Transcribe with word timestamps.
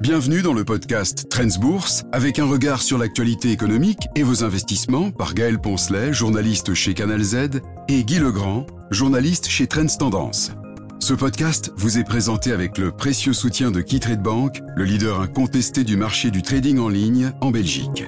Bienvenue 0.00 0.42
dans 0.42 0.52
le 0.52 0.64
podcast 0.64 1.28
Trends 1.28 1.58
Bourse 1.60 2.04
avec 2.12 2.38
un 2.38 2.44
regard 2.44 2.82
sur 2.82 2.98
l'actualité 2.98 3.50
économique 3.50 4.06
et 4.14 4.22
vos 4.22 4.44
investissements 4.44 5.10
par 5.10 5.34
Gaël 5.34 5.58
Poncelet, 5.58 6.12
journaliste 6.12 6.72
chez 6.72 6.94
Canal 6.94 7.20
Z, 7.20 7.60
et 7.88 8.04
Guy 8.04 8.20
Legrand, 8.20 8.64
journaliste 8.92 9.48
chez 9.48 9.66
Trends 9.66 9.98
Tendance. 9.98 10.52
Ce 11.00 11.14
podcast 11.14 11.72
vous 11.76 11.98
est 11.98 12.04
présenté 12.04 12.52
avec 12.52 12.78
le 12.78 12.92
précieux 12.92 13.32
soutien 13.32 13.72
de 13.72 13.80
KeyTrade 13.80 14.22
Bank, 14.22 14.60
le 14.76 14.84
leader 14.84 15.20
incontesté 15.20 15.82
du 15.82 15.96
marché 15.96 16.30
du 16.30 16.42
trading 16.42 16.78
en 16.78 16.88
ligne 16.88 17.32
en 17.40 17.50
Belgique. 17.50 18.04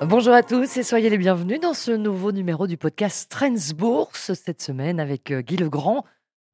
Bonjour 0.00 0.32
à 0.32 0.42
tous 0.42 0.76
et 0.78 0.82
soyez 0.82 1.10
les 1.10 1.18
bienvenus 1.18 1.60
dans 1.60 1.74
ce 1.74 1.90
nouveau 1.90 2.32
numéro 2.32 2.66
du 2.66 2.78
podcast 2.78 3.30
Trends 3.30 3.74
Bourse 3.76 4.32
cette 4.32 4.62
semaine 4.62 4.98
avec 4.98 5.30
euh, 5.30 5.42
Guy 5.42 5.56
Legrand. 5.56 6.04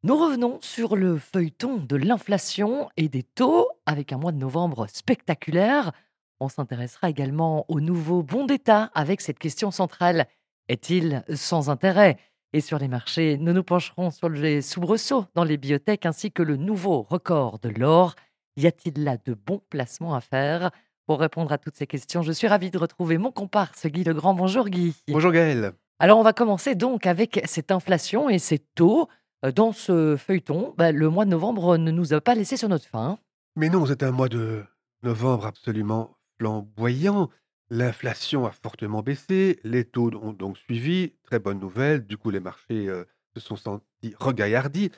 Nous 0.04 0.16
revenons 0.16 0.58
sur 0.60 0.96
le 0.96 1.16
feuilleton 1.16 1.76
de 1.76 1.94
l'inflation 1.94 2.88
et 2.96 3.08
des 3.08 3.22
taux 3.22 3.68
avec 3.86 4.12
un 4.12 4.18
mois 4.18 4.32
de 4.32 4.36
novembre 4.36 4.88
spectaculaire. 4.88 5.92
On 6.40 6.48
s'intéressera 6.48 7.08
également 7.08 7.64
au 7.68 7.78
nouveau 7.78 8.24
bon 8.24 8.44
d'État 8.44 8.90
avec 8.94 9.20
cette 9.20 9.38
question 9.38 9.70
centrale. 9.70 10.26
Est-il 10.68 11.22
sans 11.32 11.70
intérêt? 11.70 12.16
Et 12.52 12.60
sur 12.60 12.80
les 12.80 12.88
marchés, 12.88 13.38
nous 13.38 13.52
nous 13.52 13.62
pencherons 13.62 14.10
sur 14.10 14.28
les 14.28 14.60
soubresauts 14.60 15.26
dans 15.36 15.44
les 15.44 15.56
biotech 15.56 16.04
ainsi 16.04 16.32
que 16.32 16.42
le 16.42 16.56
nouveau 16.56 17.02
record 17.02 17.60
de 17.60 17.68
l'or. 17.68 18.16
Y 18.56 18.66
a-t-il 18.66 19.04
là 19.04 19.18
de 19.24 19.34
bons 19.34 19.62
placements 19.70 20.16
à 20.16 20.20
faire? 20.20 20.72
Pour 21.06 21.20
répondre 21.20 21.52
à 21.52 21.58
toutes 21.58 21.76
ces 21.76 21.86
questions, 21.86 22.22
je 22.22 22.32
suis 22.32 22.48
ravie 22.48 22.72
de 22.72 22.78
retrouver 22.78 23.18
mon 23.18 23.30
comparse 23.30 23.86
Guy 23.86 24.02
Legrand. 24.02 24.34
Bonjour 24.34 24.68
Guy. 24.68 24.96
Bonjour 25.06 25.30
Gaël. 25.30 25.74
Alors 26.00 26.18
on 26.18 26.24
va 26.24 26.32
commencer 26.32 26.74
donc 26.74 27.06
avec 27.06 27.40
cette 27.44 27.70
inflation 27.70 28.28
et 28.28 28.40
ces 28.40 28.58
taux. 28.58 29.06
Euh, 29.44 29.52
dans 29.52 29.72
ce 29.72 30.16
feuilleton, 30.16 30.74
bah, 30.76 30.92
le 30.92 31.08
mois 31.08 31.24
de 31.24 31.30
novembre 31.30 31.76
ne 31.76 31.90
nous 31.90 32.12
a 32.14 32.20
pas 32.20 32.34
laissé 32.34 32.56
sur 32.56 32.68
notre 32.68 32.86
faim. 32.86 33.18
Mais 33.56 33.68
non, 33.68 33.86
c'est 33.86 34.02
un 34.02 34.12
mois 34.12 34.28
de 34.28 34.64
novembre 35.02 35.46
absolument 35.46 36.16
flamboyant. 36.38 37.30
L'inflation 37.70 38.46
a 38.46 38.50
fortement 38.50 39.02
baissé, 39.02 39.58
les 39.64 39.84
taux 39.84 40.10
ont 40.14 40.32
donc 40.32 40.58
suivi. 40.58 41.14
Très 41.24 41.38
bonne 41.38 41.58
nouvelle, 41.58 42.06
du 42.06 42.18
coup 42.18 42.30
les 42.30 42.40
marchés 42.40 42.88
euh, 42.88 43.04
se 43.34 43.40
sont 43.40 43.56
sentis 43.56 44.14
regaillardis. 44.18 44.90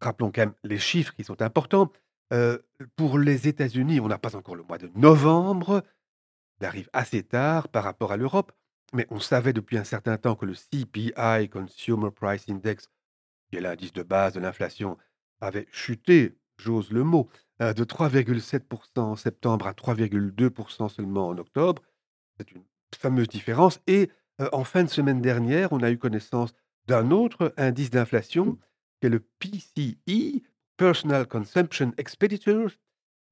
Rappelons 0.00 0.30
quand 0.30 0.42
même 0.42 0.54
les 0.62 0.78
chiffres 0.78 1.14
qui 1.14 1.24
sont 1.24 1.40
importants. 1.40 1.90
Euh, 2.32 2.58
pour 2.96 3.18
les 3.18 3.48
États-Unis, 3.48 4.00
on 4.00 4.08
n'a 4.08 4.18
pas 4.18 4.36
encore 4.36 4.56
le 4.56 4.62
mois 4.62 4.78
de 4.78 4.90
novembre. 4.94 5.82
Il 6.60 6.66
arrive 6.66 6.90
assez 6.92 7.22
tard 7.22 7.68
par 7.68 7.84
rapport 7.84 8.12
à 8.12 8.16
l'Europe, 8.16 8.52
mais 8.92 9.06
on 9.10 9.20
savait 9.20 9.52
depuis 9.52 9.78
un 9.78 9.84
certain 9.84 10.18
temps 10.18 10.34
que 10.34 10.44
le 10.44 10.54
CPI, 10.54 11.48
Consumer 11.48 12.10
Price 12.10 12.44
Index, 12.48 12.88
est 13.52 13.60
l'indice 13.60 13.92
de 13.92 14.02
base 14.02 14.34
de 14.34 14.40
l'inflation, 14.40 14.96
avait 15.40 15.66
chuté, 15.70 16.36
j'ose 16.56 16.90
le 16.90 17.04
mot, 17.04 17.28
euh, 17.62 17.72
de 17.72 17.84
3,7% 17.84 19.00
en 19.00 19.16
septembre 19.16 19.66
à 19.66 19.72
3,2% 19.72 20.88
seulement 20.88 21.28
en 21.28 21.38
octobre. 21.38 21.82
C'est 22.38 22.52
une 22.52 22.64
fameuse 22.94 23.28
différence. 23.28 23.80
Et 23.86 24.10
euh, 24.40 24.48
en 24.52 24.64
fin 24.64 24.84
de 24.84 24.88
semaine 24.88 25.20
dernière, 25.20 25.72
on 25.72 25.80
a 25.82 25.90
eu 25.90 25.98
connaissance 25.98 26.54
d'un 26.86 27.10
autre 27.10 27.52
indice 27.56 27.90
d'inflation, 27.90 28.58
qui 29.00 29.06
est 29.06 29.10
le 29.10 29.20
PCI, 29.20 30.44
Personal 30.76 31.26
Consumption 31.26 31.92
Expenditures. 31.96 32.72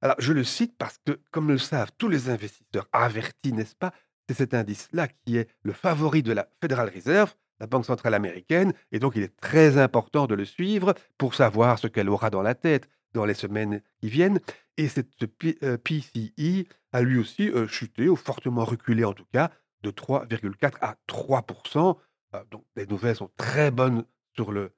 Alors, 0.01 0.17
je 0.19 0.33
le 0.33 0.45
cite 0.45 0.77
parce 0.77 0.99
que, 0.99 1.21
comme 1.31 1.49
le 1.49 1.59
savent 1.59 1.93
tous 1.99 2.09
les 2.09 2.28
investisseurs 2.28 2.89
avertis, 2.93 3.53
n'est-ce 3.53 3.75
pas, 3.75 3.93
c'est 4.28 4.34
cet 4.34 4.55
indice-là 4.55 5.09
qui 5.09 5.37
est 5.37 5.49
le 5.62 5.73
favori 5.73 6.23
de 6.23 6.33
la 6.33 6.49
Federal 6.61 6.91
Reserve, 6.95 7.34
la 7.60 7.66
Banque 7.66 7.86
centrale 7.86 8.14
américaine, 8.14 8.72
et 8.92 8.98
donc 8.98 9.14
il 9.16 9.22
est 9.22 9.36
très 9.41 9.78
important 9.78 10.27
de 10.27 10.34
le 10.34 10.44
suivre 10.44 10.94
pour 11.19 11.34
savoir 11.34 11.78
ce 11.78 11.86
qu'elle 11.86 12.08
aura 12.08 12.30
dans 12.30 12.42
la 12.42 12.55
tête 12.55 12.88
dans 13.12 13.24
les 13.24 13.34
semaines 13.34 13.80
qui 14.00 14.08
viennent. 14.08 14.41
Et 14.77 14.88
cette 14.88 15.27
PCI 15.27 16.69
a 16.92 17.00
lui 17.00 17.19
aussi 17.19 17.48
euh, 17.48 17.66
chuté, 17.66 18.08
ou 18.08 18.16
fortement 18.16 18.64
reculé 18.64 19.04
en 19.04 19.12
tout 19.12 19.26
cas, 19.32 19.50
de 19.82 19.91
3,4 19.91 20.72
à 20.81 20.97
3 21.06 21.47
euh, 22.34 22.43
Donc 22.50 22.64
les 22.76 22.87
nouvelles 22.87 23.16
sont 23.16 23.31
très 23.37 23.70
bonnes 23.70 24.04
sur 24.34 24.53
le 24.53 24.72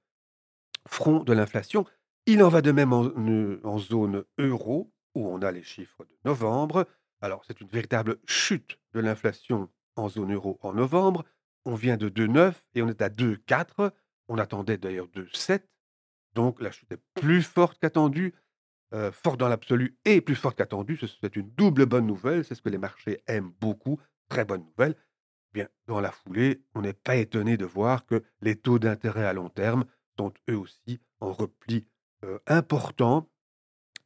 front 0.87 1.25
de 1.25 1.33
l'inflation. 1.33 1.85
Il 2.27 2.43
en 2.43 2.49
va 2.49 2.61
de 2.61 2.73
même 2.73 2.93
en, 2.93 3.79
zone 3.79 4.25
euro, 4.39 4.93
où 5.15 5.29
on 5.29 5.41
a 5.43 5.53
les 5.53 5.63
chiffres 5.63 6.05
de 6.05 6.17
novembre. 6.25 6.87
Alors, 7.21 7.45
c'est 7.47 7.61
une 7.61 7.69
véritable 7.69 8.17
chute 8.27 8.79
de 8.93 9.01
l'inflation 9.01 9.71
en 9.95 10.09
zone 10.09 10.35
euro 10.35 10.59
en 10.63 10.73
novembre. 10.73 11.25
On 11.67 11.75
vient 11.75 11.97
de 11.97 12.09
2,9 12.09 12.55
et 12.77 12.83
on 12.83 12.89
est 12.89 13.03
à 13.03 13.09
2,4. 13.09 13.91
On 14.29 14.39
attendait 14.39 14.79
d'ailleurs 14.79 15.09
2,7. 15.09 15.63
Donc, 16.33 16.61
la 16.61 16.71
chute 16.71 16.93
est 16.93 17.03
plus 17.15 17.43
forte 17.43 17.79
qu'attendue, 17.81 18.35
euh, 18.95 19.11
forte 19.11 19.41
dans 19.41 19.49
l'absolu 19.49 19.99
et 20.05 20.21
plus 20.21 20.37
forte 20.37 20.57
qu'attendue. 20.57 20.97
C'est 21.21 21.35
une 21.35 21.51
double 21.51 21.87
bonne 21.87 22.07
nouvelle. 22.07 22.45
C'est 22.45 22.55
ce 22.55 22.63
que 22.63 22.69
les 22.69 22.79
marchés 22.79 23.21
aiment 23.27 23.53
beaucoup. 23.61 24.01
Très 24.29 24.45
bonne 24.45 24.65
nouvelle. 24.65 24.95
Bien, 25.53 25.67
dans 25.87 26.01
la 26.01 26.13
foulée, 26.13 26.63
on 26.77 26.83
n'est 26.83 26.93
pas 26.93 27.17
étonné 27.17 27.57
de 27.57 27.65
voir 27.65 28.07
que 28.07 28.23
les 28.43 28.55
taux 28.55 28.79
d'intérêt 28.79 29.25
à 29.25 29.33
long 29.33 29.49
terme 29.49 29.87
sont 30.17 30.33
eux 30.49 30.57
aussi 30.57 31.01
en 31.19 31.33
repli 31.33 31.85
euh, 32.25 32.39
important. 32.47 33.29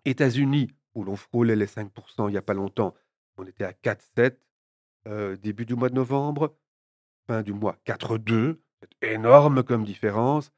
États-Unis, 0.06 0.70
où 0.94 1.04
l'on 1.04 1.16
frôlait 1.16 1.56
les 1.56 1.66
5% 1.66 2.28
il 2.28 2.32
n'y 2.32 2.38
a 2.38 2.42
pas 2.42 2.54
longtemps, 2.54 2.94
on 3.36 3.44
était 3.44 3.64
à 3.64 3.72
4,7 3.72 4.36
euh, 5.08 5.36
début 5.36 5.66
du 5.66 5.74
mois 5.74 5.90
de 5.90 5.94
novembre, 5.94 6.56
fin 7.30 7.42
du 7.42 7.52
mois 7.52 7.76
4,2. 7.86 8.56
C'est 8.80 9.12
énorme 9.12 9.62
comme 9.62 9.84
différence. 9.84 10.50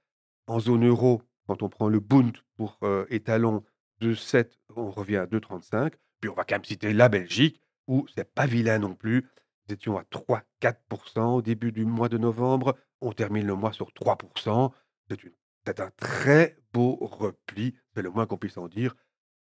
En 0.47 0.59
zone 0.59 0.87
euro, 0.87 1.23
quand 1.47 1.63
on 1.63 1.69
prend 1.69 1.91
le 1.91 2.01
Bund 2.01 2.35
pour 2.57 2.79
euh, 2.83 3.05
étalon 3.11 3.63
2,7, 4.01 4.53
on 4.75 4.91
revient 4.91 5.19
à 5.19 5.27
2,35. 5.27 5.93
Puis 6.21 6.31
on 6.31 6.35
va 6.35 6.45
quand 6.45 6.55
même 6.55 6.65
citer 6.65 6.95
la 6.95 7.11
Belgique, 7.11 7.61
où 7.89 8.07
c'est 8.15 8.33
pas 8.33 8.47
vilain 8.47 8.79
non 8.79 8.95
plus. 8.95 9.29
Nous 9.69 9.75
étions 9.75 9.99
à 9.99 10.05
3,4% 10.05 11.37
au 11.37 11.43
début 11.43 11.73
du 11.73 11.85
mois 11.85 12.09
de 12.09 12.17
novembre. 12.17 12.75
On 13.03 13.13
termine 13.13 13.47
le 13.47 13.55
mois 13.55 13.75
sur 13.75 13.91
3%. 13.91 14.71
C'est 15.67 15.81
un 15.81 15.91
très 15.99 16.57
beau 16.73 16.97
repli, 17.03 17.75
c'est 17.95 18.03
le 18.03 18.11
moins 18.11 18.25
qu'on 18.25 18.39
puisse 18.39 18.57
en 18.57 18.69
dire. 18.69 18.95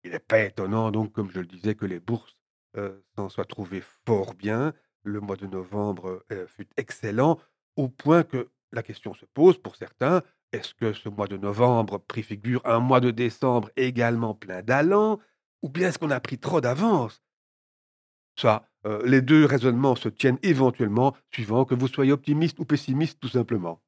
Il 0.05 0.11
n'est 0.11 0.19
pas 0.19 0.41
étonnant, 0.41 0.91
donc, 0.91 1.13
comme 1.13 1.31
je 1.31 1.41
le 1.41 1.47
disais, 1.47 1.75
que 1.75 1.87
les 1.87 1.99
bourses 1.99 2.37
euh, 2.77 3.01
s'en 3.17 3.31
soient 3.31 3.47
trouvées 3.47 3.83
fort 4.05 4.35
bien. 4.35 4.75
Le 5.07 5.21
mois 5.21 5.37
de 5.37 5.47
novembre 5.47 6.25
euh, 6.33 6.49
fut 6.49 6.67
excellent, 6.77 7.39
au 7.77 7.89
point 7.89 8.25
que 8.25 8.49
la 8.73 8.83
question 8.83 9.15
se 9.15 9.25
pose 9.25 9.57
pour 9.57 9.77
certains, 9.77 10.23
est-ce 10.53 10.75
que 10.75 10.93
ce 10.93 11.09
mois 11.09 11.29
de 11.29 11.37
novembre 11.37 11.99
préfigure 11.99 12.61
un 12.65 12.81
mois 12.81 12.99
de 12.99 13.13
décembre 13.13 13.71
également 13.77 14.35
plein 14.35 14.63
d'allant, 14.63 15.21
ou 15.63 15.69
bien 15.69 15.89
est-ce 15.89 16.01
qu'on 16.01 16.11
a 16.11 16.19
pris 16.19 16.39
trop 16.39 16.61
d'avance? 16.61 17.23
Ça, 18.37 18.69
euh, 18.85 19.01
les 19.05 19.23
deux 19.23 19.45
raisonnements 19.45 19.95
se 19.95 20.09
tiennent 20.09 20.39
éventuellement, 20.43 21.15
suivant 21.33 21.65
que 21.65 21.77
vous 21.77 21.87
soyez 21.87 22.11
optimiste 22.11 22.59
ou 22.59 22.65
pessimiste 22.65 23.21
tout 23.21 23.29
simplement. 23.29 23.81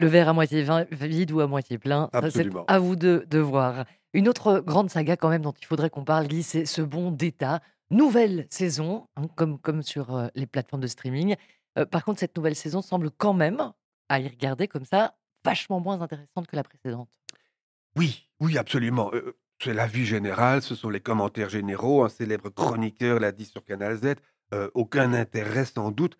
Le 0.00 0.08
verre 0.08 0.28
à 0.28 0.32
moitié 0.32 0.66
vide 0.90 1.30
ou 1.30 1.40
à 1.40 1.46
moitié 1.46 1.78
plein, 1.78 2.10
c'est 2.30 2.48
à 2.66 2.78
vous 2.80 2.96
de, 2.96 3.24
de 3.30 3.38
voir. 3.38 3.84
Une 4.12 4.28
autre 4.28 4.58
grande 4.58 4.90
saga 4.90 5.16
quand 5.16 5.28
même 5.28 5.42
dont 5.42 5.52
il 5.52 5.66
faudrait 5.66 5.90
qu'on 5.90 6.04
parle, 6.04 6.26
Guy, 6.26 6.42
c'est 6.42 6.66
ce 6.66 6.82
bon 6.82 7.12
d'État. 7.12 7.60
Nouvelle 7.90 8.46
saison, 8.50 9.08
hein, 9.16 9.28
comme, 9.34 9.82
sur 9.82 10.14
euh, 10.14 10.28
les 10.34 10.46
plateformes 10.46 10.82
de 10.82 10.86
streaming. 10.86 11.36
Euh, 11.78 11.86
par 11.86 12.04
contre, 12.04 12.20
cette 12.20 12.36
nouvelle 12.36 12.54
saison 12.54 12.82
semble 12.82 13.10
quand 13.10 13.34
même, 13.34 13.72
à 14.08 14.20
y 14.20 14.28
regarder 14.28 14.68
comme 14.68 14.84
ça, 14.84 15.16
vachement 15.44 15.80
moins 15.80 16.00
intéressante 16.00 16.46
que 16.46 16.56
la 16.56 16.64
précédente. 16.64 17.10
Oui, 17.96 18.28
oui, 18.40 18.58
absolument. 18.58 19.10
Euh, 19.14 19.36
c'est 19.62 19.74
la 19.74 19.86
vie 19.86 20.06
générale, 20.06 20.62
ce 20.62 20.74
sont 20.74 20.90
les 20.90 21.00
commentaires 21.00 21.48
généraux. 21.48 22.04
Un 22.04 22.08
célèbre 22.08 22.50
chroniqueur 22.50 23.20
l'a 23.20 23.32
dit 23.32 23.46
sur 23.46 23.64
Canal 23.64 23.96
Z. 23.96 24.14
aucun 24.74 25.14
intérêt 25.14 25.64
sans 25.64 25.90
doute. 25.90 26.16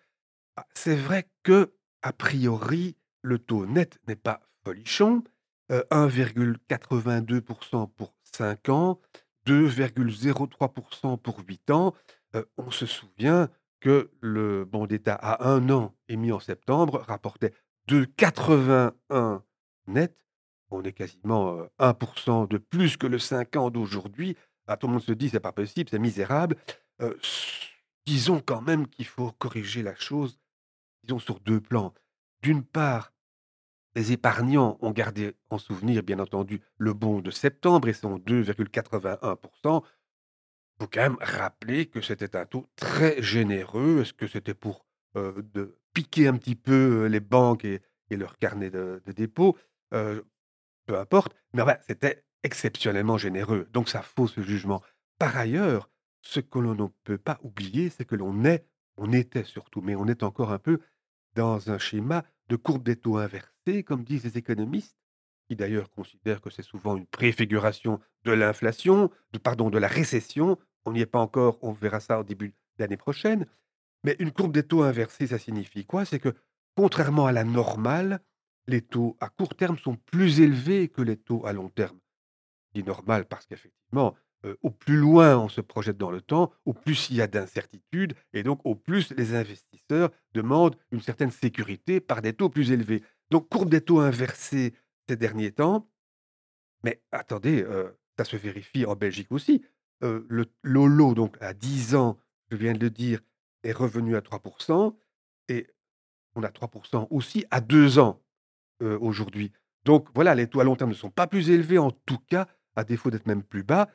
Ah, 0.57 0.67
c'est 0.73 0.95
vrai 0.95 1.29
que, 1.43 1.73
a 2.01 2.11
priori, 2.11 2.97
le 3.21 3.39
taux 3.39 3.65
net 3.65 3.97
n'est 4.07 4.17
pas 4.17 4.41
folichon, 4.63 5.23
1,82% 5.69 7.83
euh, 7.83 7.87
pour 7.95 8.13
5 8.23 8.69
ans, 8.69 8.99
2,03% 9.45 11.17
pour 11.17 11.39
8 11.47 11.71
ans. 11.71 11.93
Euh, 12.35 12.43
on 12.57 12.71
se 12.71 12.85
souvient 12.85 13.49
que 13.79 14.11
le 14.19 14.65
bon 14.65 14.85
d'État 14.85 15.15
à 15.15 15.47
un 15.49 15.69
an 15.69 15.95
émis 16.07 16.31
en 16.31 16.39
septembre 16.39 17.03
rapportait 17.07 17.53
2,81 17.87 19.41
net. 19.87 20.15
On 20.69 20.83
est 20.83 20.93
quasiment 20.93 21.57
1% 21.79 22.43
euh, 22.43 22.47
de 22.47 22.57
plus 22.57 22.97
que 22.97 23.07
le 23.07 23.19
5 23.19 23.55
ans 23.55 23.69
d'aujourd'hui. 23.71 24.35
Ah, 24.67 24.77
tout 24.77 24.87
le 24.87 24.93
monde 24.93 25.01
se 25.01 25.13
dit 25.13 25.29
c'est 25.29 25.39
pas 25.39 25.51
possible, 25.51 25.89
c'est 25.89 25.99
misérable. 25.99 26.55
disons 28.05 28.41
quand 28.41 28.61
même 28.61 28.87
qu'il 28.87 29.05
faut 29.05 29.31
corriger 29.31 29.81
la 29.81 29.95
chose, 29.95 30.37
disons 31.03 31.19
sur 31.19 31.39
deux 31.39 31.59
plans. 31.59 31.93
D'une 32.41 32.63
part, 32.63 33.11
les 33.99 34.13
épargnants 34.13 34.77
ont 34.79 34.91
gardé 34.91 35.35
en 35.49 35.57
souvenir, 35.57 36.03
bien 36.03 36.19
entendu, 36.19 36.61
le 36.77 36.93
bon 36.93 37.19
de 37.19 37.31
septembre 37.31 37.89
et 37.89 37.93
son 37.93 38.17
2,81%. 38.17 39.83
Il 39.83 40.83
faut 40.83 40.89
quand 40.89 41.01
même 41.01 41.17
rappeler 41.19 41.85
que 41.85 41.99
c'était 41.99 42.37
un 42.37 42.45
taux 42.45 42.65
très 42.77 43.21
généreux. 43.21 43.99
Est-ce 43.99 44.13
que 44.13 44.25
c'était 44.25 44.53
pour 44.53 44.85
euh, 45.17 45.41
de 45.53 45.77
piquer 45.93 46.29
un 46.29 46.37
petit 46.37 46.55
peu 46.55 47.03
euh, 47.03 47.09
les 47.09 47.19
banques 47.19 47.65
et, 47.65 47.81
leur 48.11 48.37
carnet 48.37 48.69
de, 48.69 49.01
dépôt 49.15 49.57
euh, 49.93 50.21
peu 50.85 50.97
importe, 50.97 51.35
mais 51.53 51.61
enfin, 51.61 51.75
c'était 51.85 52.23
exceptionnellement 52.41 53.17
généreux, 53.17 53.67
donc 53.71 53.89
ça 53.89 54.01
fausse 54.01 54.33
ce 54.33 54.41
jugement. 54.41 54.81
Par 55.19 55.35
ailleurs, 55.37 55.91
ce 56.21 56.39
que 56.39 56.57
l'on 56.57 56.73
ne 56.73 56.87
peut 57.03 57.19
pas 57.19 57.37
oublier, 57.43 57.89
c'est 57.89 58.05
que 58.05 58.15
l'on 58.15 58.45
est 58.45 58.65
on 58.97 59.11
était 59.11 59.43
surtout, 59.43 59.81
mais 59.81 59.95
on 59.95 60.07
est 60.07 60.23
encore 60.23 60.51
un 60.51 60.57
peu 60.57 60.79
dans 61.35 61.69
un 61.69 61.77
schéma 61.77 62.23
de 62.49 62.55
courbe 62.55 62.83
des 62.83 62.95
taux 62.95 63.17
inversés, 63.17 63.83
comme 63.83 64.03
disent 64.03 64.25
les 64.25 64.37
économistes, 64.37 64.97
qui 65.47 65.55
d'ailleurs 65.55 65.89
considèrent 65.89 66.41
que 66.41 66.49
c'est 66.49 66.63
souvent 66.63 66.97
une 66.97 67.05
préfiguration 67.05 67.99
de 68.23 68.31
l'inflation, 68.31 69.09
de 69.31 69.37
pardon, 69.39 69.69
de 69.69 69.77
la 69.77 69.87
récession. 69.87 70.57
On 70.85 70.91
n'y 70.91 71.01
est 71.01 71.05
pas 71.05 71.19
encore, 71.19 71.57
on 71.61 71.71
verra 71.71 71.99
ça 71.99 72.19
au 72.19 72.23
début 72.23 72.49
de 72.49 72.53
l'année 72.79 72.97
prochaine. 72.97 73.45
Mais 74.03 74.15
une 74.19 74.31
courbe 74.31 74.53
des 74.53 74.63
taux 74.63 74.83
inversés, 74.83 75.27
ça 75.27 75.39
signifie 75.39 75.85
quoi? 75.85 76.05
C'est 76.05 76.19
que, 76.19 76.33
contrairement 76.75 77.25
à 77.27 77.31
la 77.31 77.43
normale, 77.43 78.21
les 78.67 78.81
taux 78.81 79.17
à 79.19 79.29
court 79.29 79.55
terme 79.55 79.77
sont 79.77 79.95
plus 79.95 80.41
élevés 80.41 80.87
que 80.89 81.01
les 81.01 81.17
taux 81.17 81.45
à 81.45 81.53
long 81.53 81.69
terme. 81.69 81.99
C'est 82.73 82.85
normal 82.85 83.25
parce 83.25 83.45
qu'effectivement, 83.45 84.15
euh, 84.45 84.55
au 84.61 84.69
plus 84.69 84.95
loin 84.95 85.37
on 85.37 85.49
se 85.49 85.59
projette 85.59 85.97
dans 85.97 86.11
le 86.11 86.21
temps, 86.21 86.51
au 86.65 86.73
plus 86.73 87.09
il 87.09 87.17
y 87.17 87.21
a 87.21 87.27
d'incertitudes, 87.27 88.13
et 88.33 88.41
donc 88.43 88.61
au 88.63 88.73
plus 88.73 89.11
les 89.11 89.35
investisseurs 89.35 90.11
demandent 90.33 90.77
une 90.91 91.01
certaine 91.01 91.31
sécurité 91.31 91.99
par 91.99 92.21
des 92.21 92.33
taux 92.33 92.49
plus 92.49 92.71
élevés. 92.71 93.03
Donc, 93.31 93.49
courbe 93.49 93.69
des 93.69 93.81
taux 93.81 93.99
inversés 93.99 94.73
ces 95.07 95.17
derniers 95.17 95.51
temps, 95.51 95.89
mais 96.83 97.01
attendez, 97.11 97.63
euh, 97.63 97.91
ça 98.17 98.23
se 98.23 98.37
vérifie 98.37 98.85
en 98.85 98.95
Belgique 98.95 99.31
aussi. 99.31 99.63
Euh, 100.03 100.25
le 100.29 100.45
Lolo, 100.63 101.13
donc 101.13 101.35
à 101.41 101.53
10 101.53 101.95
ans, 101.95 102.17
je 102.49 102.55
viens 102.55 102.73
de 102.73 102.79
le 102.79 102.89
dire, 102.89 103.19
est 103.63 103.73
revenu 103.73 104.15
à 104.15 104.21
3%, 104.21 104.95
et 105.49 105.67
on 106.35 106.43
a 106.43 106.49
3% 106.49 107.07
aussi 107.09 107.45
à 107.51 107.59
2 107.59 107.99
ans 107.99 108.21
aujourd'hui. 109.01 109.51
Donc 109.83 110.07
voilà, 110.15 110.35
les 110.35 110.47
taux 110.47 110.61
à 110.61 110.63
long 110.63 110.77
terme 110.77 110.91
ne 110.91 110.95
sont 110.95 111.09
pas 111.09 111.27
plus 111.27 111.49
élevés, 111.49 111.77
en 111.77 111.91
tout 111.91 112.19
cas, 112.29 112.47
à 112.75 112.85
défaut 112.85 113.09
d'être 113.11 113.27
même 113.27 113.43
plus 113.43 113.63
bas. 113.63 113.89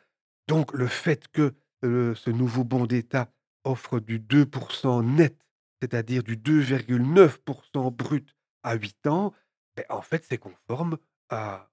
Donc 0.48 0.72
le 0.72 0.86
fait 0.86 1.28
que 1.28 1.54
ce 1.82 2.30
nouveau 2.30 2.64
bon 2.64 2.86
d'État 2.86 3.30
offre 3.64 4.00
du 4.00 4.18
2% 4.18 5.04
net, 5.04 5.36
c'est-à-dire 5.80 6.22
du 6.22 6.36
2,9% 6.36 7.90
brut 7.90 8.34
à 8.62 8.74
8 8.74 9.06
ans, 9.06 9.32
ben, 9.76 9.84
en 9.88 10.02
fait, 10.02 10.24
c'est 10.28 10.38
conforme 10.38 10.98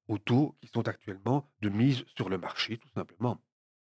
aux 0.08 0.18
taux 0.18 0.56
qui 0.60 0.68
sont 0.74 0.88
actuellement 0.88 1.48
de 1.62 1.70
mise 1.70 2.04
sur 2.16 2.30
le 2.30 2.38
marché, 2.38 2.78
tout 2.78 2.90
simplement. 2.96 3.38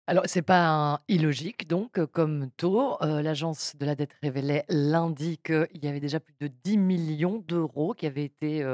Alors, 0.06 0.22
c'est 0.26 0.42
pas 0.42 1.02
illogique, 1.08 1.66
donc, 1.66 2.04
comme 2.06 2.50
taux. 2.56 2.96
l'agence 3.00 3.74
de 3.76 3.84
la 3.84 3.96
dette 3.96 4.14
révélait 4.22 4.64
lundi 4.68 5.38
qu'il 5.38 5.66
y 5.82 5.88
avait 5.88 5.98
déjà 5.98 6.20
plus 6.20 6.36
de 6.38 6.46
10 6.46 6.78
millions 6.78 7.38
d'euros 7.38 7.94
qui 7.94 8.06
avaient 8.06 8.24
été 8.24 8.64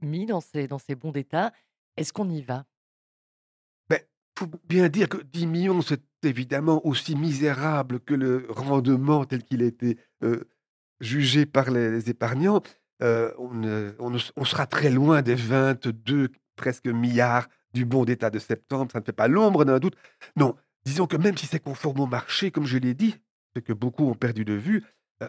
mis 0.00 0.26
dans 0.26 0.40
ces, 0.40 0.68
dans 0.68 0.78
ces 0.78 0.94
bons 0.94 1.10
d'État. 1.10 1.52
Est-ce 1.96 2.12
qu'on 2.12 2.30
y 2.30 2.42
va? 2.42 2.64
Faut 4.38 4.48
bien 4.68 4.88
dire 4.88 5.08
que 5.08 5.18
10 5.18 5.46
millions, 5.46 5.82
c'est 5.82 6.02
évidemment 6.24 6.84
aussi 6.86 7.16
misérable 7.16 8.00
que 8.00 8.14
le 8.14 8.46
rendement 8.48 9.24
tel 9.24 9.42
qu'il 9.42 9.62
a 9.62 9.66
été 9.66 9.98
jugé 11.00 11.46
par 11.46 11.70
les, 11.70 12.08
épargnants. 12.08 12.62
on, 13.00 14.44
sera 14.44 14.66
très 14.66 14.90
loin 14.90 15.22
des 15.22 15.34
22 15.34 16.30
presque 16.56 16.86
milliards 16.86 17.48
du 17.74 17.84
bon 17.84 18.04
d'état 18.04 18.30
de 18.30 18.38
septembre. 18.38 18.92
Ça 18.92 19.00
ne 19.00 19.04
fait 19.04 19.12
pas 19.12 19.28
l'ombre 19.28 19.64
d'un 19.64 19.78
doute. 19.78 19.96
Non, 20.36 20.56
disons 20.84 21.06
que 21.06 21.16
même 21.16 21.36
si 21.36 21.46
c'est 21.46 21.60
conforme 21.60 22.00
au 22.00 22.06
marché, 22.06 22.50
comme 22.50 22.66
je 22.66 22.78
l'ai 22.78 22.94
dit, 22.94 23.16
ce 23.54 23.60
que 23.60 23.72
beaucoup 23.72 24.08
ont 24.08 24.14
perdu 24.14 24.44
de 24.44 24.54
vue, 24.54 24.84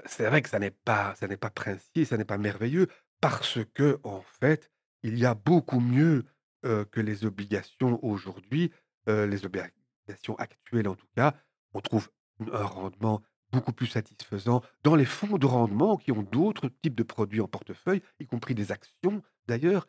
c'est 0.05 0.25
vrai 0.25 0.41
que 0.41 0.49
ça 0.49 0.59
n'est 0.59 0.71
pas, 0.71 1.13
ça 1.19 1.27
pas 1.37 1.49
princier, 1.49 2.05
ça 2.05 2.17
n'est 2.17 2.25
pas 2.25 2.37
merveilleux, 2.37 2.87
parce 3.21 3.59
que 3.73 3.99
en 4.03 4.23
fait, 4.39 4.69
il 5.03 5.17
y 5.17 5.25
a 5.25 5.33
beaucoup 5.33 5.79
mieux 5.79 6.25
que 6.63 7.01
les 7.01 7.25
obligations 7.25 7.99
aujourd'hui 8.05 8.71
les 9.07 9.45
obligations 9.45 10.35
actuelles 10.37 10.87
en 10.87 10.95
tout 10.95 11.07
cas, 11.15 11.33
on 11.73 11.81
trouve 11.81 12.09
un 12.51 12.63
rendement 12.63 13.21
beaucoup 13.51 13.73
plus 13.73 13.87
satisfaisant 13.87 14.61
dans 14.83 14.95
les 14.95 15.05
fonds 15.05 15.37
de 15.37 15.45
rendement 15.45 15.97
qui 15.97 16.11
ont 16.11 16.23
d'autres 16.23 16.69
types 16.81 16.95
de 16.95 17.03
produits 17.03 17.41
en 17.41 17.47
portefeuille, 17.47 18.01
y 18.19 18.25
compris 18.25 18.55
des 18.55 18.71
actions 18.71 19.21
d'ailleurs, 19.47 19.87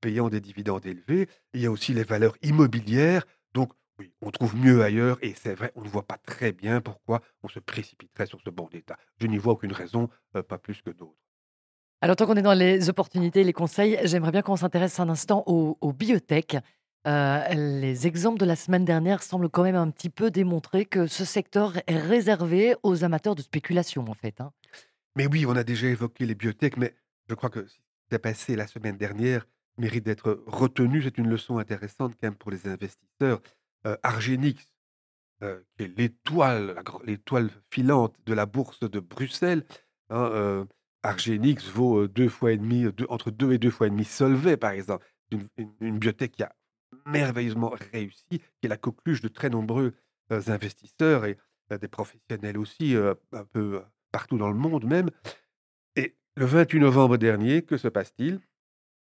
payant 0.00 0.28
des 0.28 0.40
dividendes 0.40 0.86
élevés. 0.86 1.28
Il 1.54 1.60
y 1.60 1.66
a 1.66 1.70
aussi 1.70 1.92
les 1.92 2.04
valeurs 2.04 2.36
immobilières. 2.42 3.24
Donc 3.54 3.72
oui, 3.98 4.12
on 4.20 4.30
trouve 4.30 4.56
mieux 4.56 4.82
ailleurs 4.82 5.18
et 5.22 5.34
c'est 5.34 5.54
vrai, 5.54 5.72
on 5.74 5.82
ne 5.82 5.88
voit 5.88 6.06
pas 6.06 6.18
très 6.18 6.52
bien 6.52 6.80
pourquoi 6.80 7.20
on 7.42 7.48
se 7.48 7.58
précipiterait 7.58 8.26
sur 8.26 8.40
ce 8.40 8.50
bon 8.50 8.68
d'État. 8.70 8.96
Je 9.20 9.26
n'y 9.26 9.38
vois 9.38 9.54
aucune 9.54 9.72
raison, 9.72 10.08
pas 10.32 10.58
plus 10.58 10.80
que 10.82 10.90
d'autres. 10.90 11.18
Alors, 12.00 12.16
tant 12.16 12.26
qu'on 12.26 12.34
est 12.34 12.42
dans 12.42 12.52
les 12.52 12.88
opportunités, 12.88 13.44
les 13.44 13.52
conseils, 13.52 13.96
j'aimerais 14.02 14.32
bien 14.32 14.42
qu'on 14.42 14.56
s'intéresse 14.56 14.98
un 14.98 15.08
instant 15.08 15.44
aux, 15.46 15.78
aux 15.80 15.92
biotech. 15.92 16.56
Euh, 17.06 17.48
les 17.54 18.06
exemples 18.06 18.38
de 18.38 18.44
la 18.44 18.54
semaine 18.54 18.84
dernière 18.84 19.22
semblent 19.22 19.48
quand 19.48 19.64
même 19.64 19.74
un 19.74 19.90
petit 19.90 20.10
peu 20.10 20.30
démontrer 20.30 20.84
que 20.86 21.08
ce 21.08 21.24
secteur 21.24 21.76
est 21.88 21.98
réservé 21.98 22.76
aux 22.84 23.02
amateurs 23.02 23.34
de 23.34 23.42
spéculation, 23.42 24.04
en 24.08 24.14
fait. 24.14 24.40
Hein. 24.40 24.52
Mais 25.16 25.26
oui, 25.26 25.44
on 25.46 25.56
a 25.56 25.64
déjà 25.64 25.88
évoqué 25.88 26.26
les 26.26 26.34
biotech, 26.34 26.76
mais 26.76 26.94
je 27.28 27.34
crois 27.34 27.50
que 27.50 27.66
ce 27.66 27.74
qui 27.74 27.82
s'est 28.10 28.18
passé 28.20 28.54
la 28.54 28.68
semaine 28.68 28.96
dernière 28.96 29.46
mérite 29.78 30.04
d'être 30.04 30.44
retenu. 30.46 31.02
C'est 31.02 31.18
une 31.18 31.28
leçon 31.28 31.58
intéressante 31.58 32.12
quand 32.12 32.28
même 32.28 32.36
pour 32.36 32.52
les 32.52 32.68
investisseurs. 32.68 33.40
Euh, 33.84 33.96
Argenix, 34.04 34.64
euh, 35.42 35.60
qui 35.76 35.84
est 35.84 35.98
l'étoile, 35.98 37.50
filante 37.70 38.14
de 38.26 38.32
la 38.32 38.46
bourse 38.46 38.78
de 38.80 39.00
Bruxelles, 39.00 39.64
hein, 40.10 40.66
Argenix 41.02 41.68
vaut 41.68 42.06
deux 42.06 42.28
fois 42.28 42.52
et 42.52 42.56
demi, 42.56 42.86
entre 43.08 43.32
deux 43.32 43.52
et 43.52 43.58
deux 43.58 43.72
fois 43.72 43.88
et 43.88 43.90
demi 43.90 44.04
Solvay, 44.04 44.56
par 44.56 44.70
exemple. 44.70 45.04
Une, 45.32 45.48
une, 45.56 45.72
une 45.80 45.98
biotech 45.98 46.30
qui 46.30 46.44
a 46.44 46.54
merveilleusement 47.06 47.74
réussi, 47.92 48.24
qui 48.30 48.64
est 48.64 48.68
la 48.68 48.76
coqueluche 48.76 49.20
de 49.20 49.28
très 49.28 49.50
nombreux 49.50 49.94
investisseurs 50.30 51.24
et 51.24 51.36
des 51.70 51.88
professionnels 51.88 52.58
aussi, 52.58 52.94
un 52.96 53.44
peu 53.44 53.82
partout 54.10 54.38
dans 54.38 54.48
le 54.48 54.56
monde 54.56 54.84
même. 54.84 55.10
Et 55.96 56.16
le 56.36 56.46
28 56.46 56.80
novembre 56.80 57.16
dernier, 57.16 57.62
que 57.62 57.76
se 57.76 57.88
passe-t-il? 57.88 58.40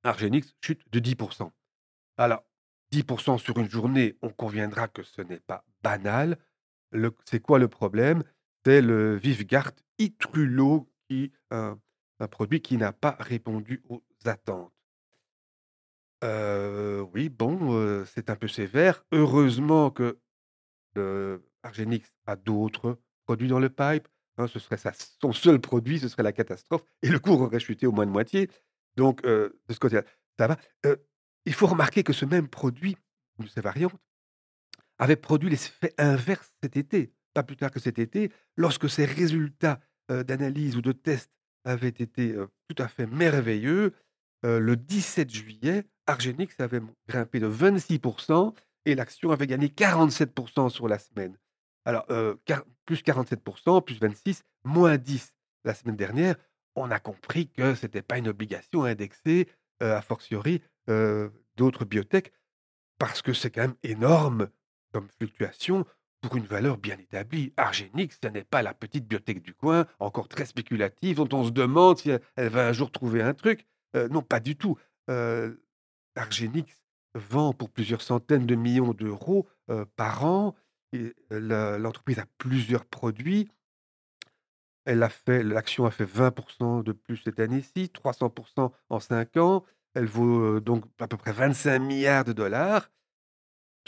Argenix 0.02 0.54
chute 0.62 0.82
de 0.92 1.00
10%. 1.00 1.50
Alors, 2.16 2.44
10% 2.92 3.38
sur 3.38 3.58
une 3.58 3.68
journée, 3.68 4.16
on 4.22 4.30
conviendra 4.30 4.88
que 4.88 5.02
ce 5.02 5.22
n'est 5.22 5.40
pas 5.40 5.64
banal. 5.82 6.38
C'est 7.24 7.40
quoi 7.40 7.58
le 7.58 7.68
problème? 7.68 8.24
C'est 8.64 8.82
le 8.82 9.16
Vivgart 9.16 9.72
Itrulo, 9.98 10.90
qui, 11.08 11.32
un 11.50 11.78
produit 12.30 12.60
qui 12.60 12.76
n'a 12.76 12.92
pas 12.92 13.16
répondu 13.20 13.82
aux 13.88 14.02
attentes 14.24 14.72
oui, 16.22 17.28
bon, 17.28 18.04
c'est 18.06 18.30
un 18.30 18.36
peu 18.36 18.48
sévère. 18.48 19.04
Heureusement 19.12 19.90
que, 19.90 20.18
Argenix 21.62 22.02
a 22.26 22.36
d'autres 22.36 22.98
produits 23.24 23.48
dans 23.48 23.60
le 23.60 23.68
pipe, 23.68 24.08
hein, 24.38 24.46
ce 24.46 24.58
serait 24.58 24.78
son 25.20 25.32
seul 25.32 25.60
produit, 25.60 25.98
ce 25.98 26.08
serait 26.08 26.22
la 26.22 26.32
catastrophe 26.32 26.82
et 27.02 27.08
le 27.08 27.18
cours 27.18 27.40
aurait 27.40 27.60
chuté 27.60 27.86
au 27.86 27.92
moins 27.92 28.06
de 28.06 28.10
moitié. 28.10 28.50
Donc, 28.96 29.22
de 29.22 29.52
ce 29.70 29.78
côté-là, 29.78 30.04
ça 30.38 30.46
va. 30.46 30.56
il 31.44 31.54
faut 31.54 31.66
remarquer 31.66 32.02
que 32.02 32.12
ce 32.12 32.24
même 32.24 32.48
produit, 32.48 32.96
de 33.38 33.46
ces 33.46 33.60
variantes, 33.60 34.00
avait 34.98 35.16
produit 35.16 35.48
l'effet 35.48 35.94
inverse 35.98 36.52
cet 36.62 36.76
été. 36.76 37.12
Pas 37.32 37.42
plus 37.42 37.56
tard 37.56 37.70
que 37.70 37.80
cet 37.80 37.98
été, 37.98 38.32
lorsque 38.56 38.90
ses 38.90 39.04
résultats, 39.04 39.80
d'analyse 40.08 40.76
ou 40.76 40.82
de 40.82 40.90
test 40.92 41.30
avaient 41.64 41.88
été, 41.88 42.34
tout 42.68 42.82
à 42.82 42.88
fait 42.88 43.06
merveilleux, 43.06 43.92
le 44.42 44.74
17 44.74 45.30
juillet, 45.30 45.84
Argenix 46.10 46.48
avait 46.58 46.80
grimpé 47.08 47.40
de 47.40 47.48
26% 47.48 48.52
et 48.84 48.94
l'action 48.94 49.30
avait 49.30 49.46
gagné 49.46 49.68
47% 49.68 50.68
sur 50.68 50.88
la 50.88 50.98
semaine. 50.98 51.36
Alors, 51.84 52.06
plus 52.84 53.02
47%, 53.02 53.82
plus 53.82 53.98
26, 53.98 54.42
moins 54.64 54.96
10 54.96 55.32
la 55.64 55.74
semaine 55.74 55.96
dernière, 55.96 56.36
on 56.74 56.90
a 56.90 56.98
compris 56.98 57.48
que 57.48 57.74
ce 57.74 57.86
n'était 57.86 58.02
pas 58.02 58.18
une 58.18 58.28
obligation 58.28 58.84
indexée, 58.84 59.48
a 59.80 60.02
fortiori, 60.02 60.62
d'autres 61.56 61.84
biotech, 61.84 62.32
parce 62.98 63.22
que 63.22 63.32
c'est 63.32 63.50
quand 63.50 63.62
même 63.62 63.76
énorme 63.82 64.48
comme 64.92 65.08
fluctuation 65.18 65.86
pour 66.20 66.36
une 66.36 66.44
valeur 66.44 66.76
bien 66.76 66.98
établie. 66.98 67.52
Argenix, 67.56 68.18
ce 68.22 68.28
n'est 68.28 68.44
pas 68.44 68.62
la 68.62 68.74
petite 68.74 69.06
biotech 69.06 69.42
du 69.42 69.54
coin, 69.54 69.86
encore 70.00 70.28
très 70.28 70.44
spéculative, 70.44 71.16
dont 71.16 71.28
on 71.32 71.44
se 71.44 71.50
demande 71.50 71.98
si 71.98 72.10
elle, 72.10 72.48
va 72.48 72.68
un 72.68 72.72
jour 72.72 72.90
trouver 72.90 73.22
un 73.22 73.32
truc. 73.32 73.64
non, 73.94 74.22
pas 74.22 74.40
du 74.40 74.56
tout. 74.56 74.76
Argenix 76.16 76.66
vend 77.14 77.52
pour 77.52 77.70
plusieurs 77.70 78.02
centaines 78.02 78.46
de 78.46 78.54
millions 78.54 78.92
d'euros 78.92 79.48
par 79.96 80.24
an. 80.24 80.54
L'entreprise 81.30 82.18
a 82.18 82.26
plusieurs 82.38 82.84
produits. 82.84 83.48
L'action 84.86 85.84
a 85.86 85.90
fait 85.90 86.04
20% 86.04 86.82
de 86.82 86.92
plus 86.92 87.18
cette 87.18 87.38
année-ci, 87.38 87.90
300% 87.94 88.72
en 88.88 89.00
5 89.00 89.36
ans. 89.36 89.64
Elle 89.94 90.06
vaut 90.06 90.60
donc 90.60 90.84
à 90.98 91.08
peu 91.08 91.16
près 91.16 91.32
25 91.32 91.78
milliards 91.78 92.24
de 92.24 92.32
dollars. 92.32 92.90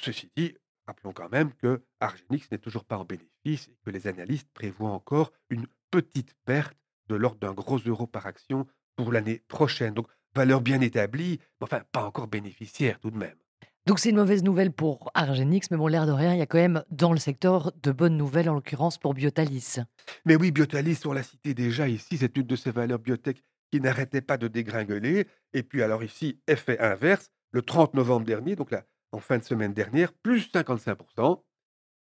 Ceci 0.00 0.30
dit, 0.36 0.56
rappelons 0.86 1.12
quand 1.12 1.30
même 1.30 1.52
que 1.54 1.82
Argenix 2.00 2.50
n'est 2.50 2.58
toujours 2.58 2.84
pas 2.84 2.98
en 2.98 3.04
bénéfice 3.04 3.68
et 3.68 3.76
que 3.84 3.90
les 3.90 4.06
analystes 4.06 4.50
prévoient 4.52 4.90
encore 4.90 5.32
une 5.48 5.66
petite 5.90 6.34
perte 6.44 6.76
de 7.08 7.14
l'ordre 7.14 7.38
d'un 7.38 7.52
gros 7.52 7.78
euro 7.78 8.06
par 8.06 8.26
action 8.26 8.66
pour 8.96 9.12
l'année 9.12 9.42
prochaine. 9.48 9.94
Donc 9.94 10.08
valeur 10.34 10.60
bien 10.60 10.80
établie, 10.80 11.38
mais 11.60 11.64
enfin 11.64 11.82
pas 11.92 12.04
encore 12.04 12.28
bénéficiaire 12.28 12.98
tout 13.00 13.10
de 13.10 13.18
même. 13.18 13.36
Donc 13.84 13.98
c'est 13.98 14.10
une 14.10 14.16
mauvaise 14.16 14.44
nouvelle 14.44 14.70
pour 14.70 15.10
Argenix, 15.14 15.68
mais 15.70 15.76
bon, 15.76 15.88
l'air 15.88 16.06
de 16.06 16.12
rien, 16.12 16.34
il 16.34 16.38
y 16.38 16.42
a 16.42 16.46
quand 16.46 16.58
même 16.58 16.84
dans 16.90 17.12
le 17.12 17.18
secteur 17.18 17.72
de 17.82 17.90
bonnes 17.90 18.16
nouvelles, 18.16 18.48
en 18.48 18.54
l'occurrence 18.54 18.96
pour 18.96 19.12
Biotalis. 19.12 19.78
Mais 20.24 20.36
oui, 20.36 20.52
Biotalis, 20.52 21.00
on 21.04 21.12
l'a 21.12 21.24
cité 21.24 21.52
déjà 21.52 21.88
ici, 21.88 22.16
c'est 22.16 22.36
une 22.36 22.46
de 22.46 22.54
ces 22.54 22.70
valeurs 22.70 23.00
biotech 23.00 23.42
qui 23.72 23.80
n'arrêtait 23.80 24.20
pas 24.20 24.36
de 24.36 24.46
dégringoler. 24.46 25.26
Et 25.52 25.64
puis 25.64 25.82
alors 25.82 26.04
ici, 26.04 26.40
effet 26.46 26.78
inverse, 26.78 27.30
le 27.50 27.62
30 27.62 27.94
novembre 27.94 28.24
dernier, 28.24 28.54
donc 28.54 28.70
là, 28.70 28.84
en 29.10 29.18
fin 29.18 29.38
de 29.38 29.42
semaine 29.42 29.74
dernière, 29.74 30.12
plus 30.12 30.48
55% 30.52 31.42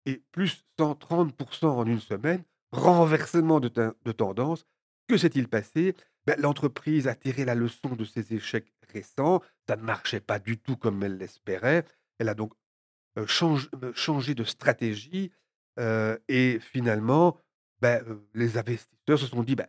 et 0.05 0.23
plus 0.31 0.63
130% 0.79 1.65
en 1.65 1.85
une 1.85 1.99
semaine, 1.99 2.43
renversement 2.71 3.59
de, 3.59 3.69
de 3.69 4.11
tendance. 4.11 4.65
Que 5.07 5.17
s'est-il 5.17 5.47
passé? 5.47 5.95
Ben, 6.25 6.39
L'entreprise 6.39 7.07
a 7.07 7.15
tiré 7.15 7.45
la 7.45 7.55
leçon 7.55 7.95
de 7.95 8.05
ses 8.05 8.33
échecs 8.33 8.71
récents. 8.93 9.41
Ça 9.67 9.75
ne 9.75 9.81
marchait 9.81 10.19
pas 10.19 10.39
du 10.39 10.57
tout 10.57 10.77
comme 10.77 11.03
elle 11.03 11.17
l'espérait. 11.17 11.85
Elle 12.19 12.29
a 12.29 12.33
donc 12.33 12.53
changé 13.25 14.35
de 14.35 14.43
stratégie 14.43 15.31
et 16.27 16.59
finalement, 16.61 17.37
ben, 17.81 18.03
les 18.33 18.57
investisseurs 18.57 19.19
se 19.19 19.27
sont 19.27 19.43
dit, 19.43 19.55
ben, 19.55 19.67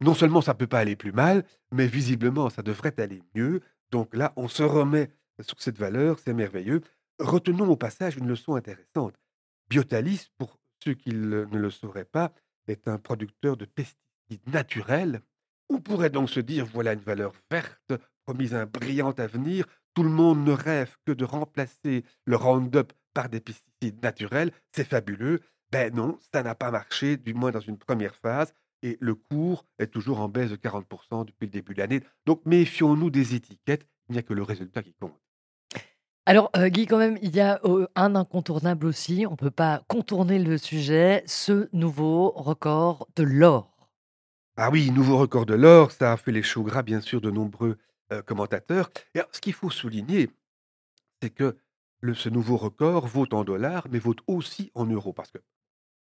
non 0.00 0.14
seulement 0.14 0.40
ça 0.40 0.54
ne 0.54 0.58
peut 0.58 0.66
pas 0.66 0.78
aller 0.78 0.96
plus 0.96 1.12
mal, 1.12 1.44
mais 1.72 1.86
visiblement 1.86 2.48
ça 2.48 2.62
devrait 2.62 2.98
aller 2.98 3.22
mieux. 3.34 3.60
Donc 3.90 4.14
là, 4.14 4.32
on 4.36 4.48
se 4.48 4.62
remet 4.62 5.10
sur 5.40 5.60
cette 5.60 5.78
valeur, 5.78 6.18
c'est 6.18 6.32
merveilleux. 6.32 6.80
Retenons 7.18 7.68
au 7.68 7.76
passage 7.76 8.16
une 8.16 8.28
leçon 8.28 8.54
intéressante. 8.54 9.14
Biotalis, 9.68 10.30
pour 10.38 10.58
ceux 10.82 10.94
qui 10.94 11.10
ne 11.10 11.44
le 11.44 11.70
sauraient 11.70 12.04
pas, 12.04 12.32
est 12.66 12.88
un 12.88 12.98
producteur 12.98 13.56
de 13.56 13.66
pesticides 13.66 14.46
naturels. 14.46 15.20
On 15.70 15.78
pourrait 15.80 16.10
donc 16.10 16.28
se 16.28 16.40
dire, 16.40 16.66
voilà 16.66 16.94
une 16.94 17.00
valeur 17.00 17.32
verte, 17.48 17.92
promise 18.24 18.54
un 18.54 18.66
brillant 18.66 19.12
avenir. 19.12 19.64
Tout 19.94 20.02
le 20.02 20.10
monde 20.10 20.44
ne 20.44 20.52
rêve 20.52 20.96
que 21.06 21.12
de 21.12 21.24
remplacer 21.24 22.04
le 22.24 22.36
Roundup 22.36 22.92
par 23.14 23.28
des 23.28 23.40
pesticides 23.40 24.02
naturels. 24.02 24.50
C'est 24.72 24.86
fabuleux. 24.86 25.40
Ben 25.70 25.94
non, 25.94 26.18
ça 26.34 26.42
n'a 26.42 26.56
pas 26.56 26.72
marché, 26.72 27.16
du 27.16 27.34
moins 27.34 27.52
dans 27.52 27.60
une 27.60 27.78
première 27.78 28.16
phase. 28.16 28.52
Et 28.82 28.98
le 29.00 29.14
cours 29.14 29.64
est 29.78 29.86
toujours 29.86 30.20
en 30.20 30.28
baisse 30.28 30.50
de 30.50 30.56
40% 30.56 31.24
depuis 31.24 31.46
le 31.46 31.50
début 31.50 31.74
de 31.74 31.78
l'année. 31.78 32.00
Donc 32.26 32.44
méfions-nous 32.46 33.10
des 33.10 33.36
étiquettes, 33.36 33.86
il 34.08 34.14
n'y 34.14 34.18
a 34.18 34.22
que 34.22 34.34
le 34.34 34.42
résultat 34.42 34.82
qui 34.82 34.94
compte. 34.94 35.14
Alors, 36.26 36.50
euh, 36.56 36.68
Guy, 36.68 36.86
quand 36.86 36.98
même, 36.98 37.18
il 37.22 37.34
y 37.34 37.40
a 37.40 37.60
euh, 37.64 37.86
un 37.94 38.14
incontournable 38.14 38.86
aussi. 38.86 39.24
On 39.26 39.32
ne 39.32 39.36
peut 39.36 39.50
pas 39.50 39.82
contourner 39.88 40.38
le 40.38 40.58
sujet. 40.58 41.22
Ce 41.26 41.68
nouveau 41.72 42.30
record 42.30 43.08
de 43.16 43.22
l'or. 43.22 43.79
Ah 44.62 44.68
oui, 44.70 44.90
nouveau 44.90 45.16
record 45.16 45.46
de 45.46 45.54
l'or, 45.54 45.90
ça 45.90 46.12
a 46.12 46.18
fait 46.18 46.32
les 46.32 46.42
choux 46.42 46.62
gras, 46.62 46.82
bien 46.82 47.00
sûr, 47.00 47.22
de 47.22 47.30
nombreux 47.30 47.78
euh, 48.12 48.20
commentateurs. 48.20 48.90
Et 49.14 49.20
ce 49.32 49.40
qu'il 49.40 49.54
faut 49.54 49.70
souligner, 49.70 50.28
c'est 51.22 51.30
que 51.30 51.56
ce 52.12 52.28
nouveau 52.28 52.58
record 52.58 53.06
vaut 53.06 53.26
en 53.32 53.42
dollars, 53.42 53.86
mais 53.90 53.98
vaut 53.98 54.16
aussi 54.26 54.70
en 54.74 54.84
euros. 54.84 55.14
Parce 55.14 55.30
que 55.30 55.38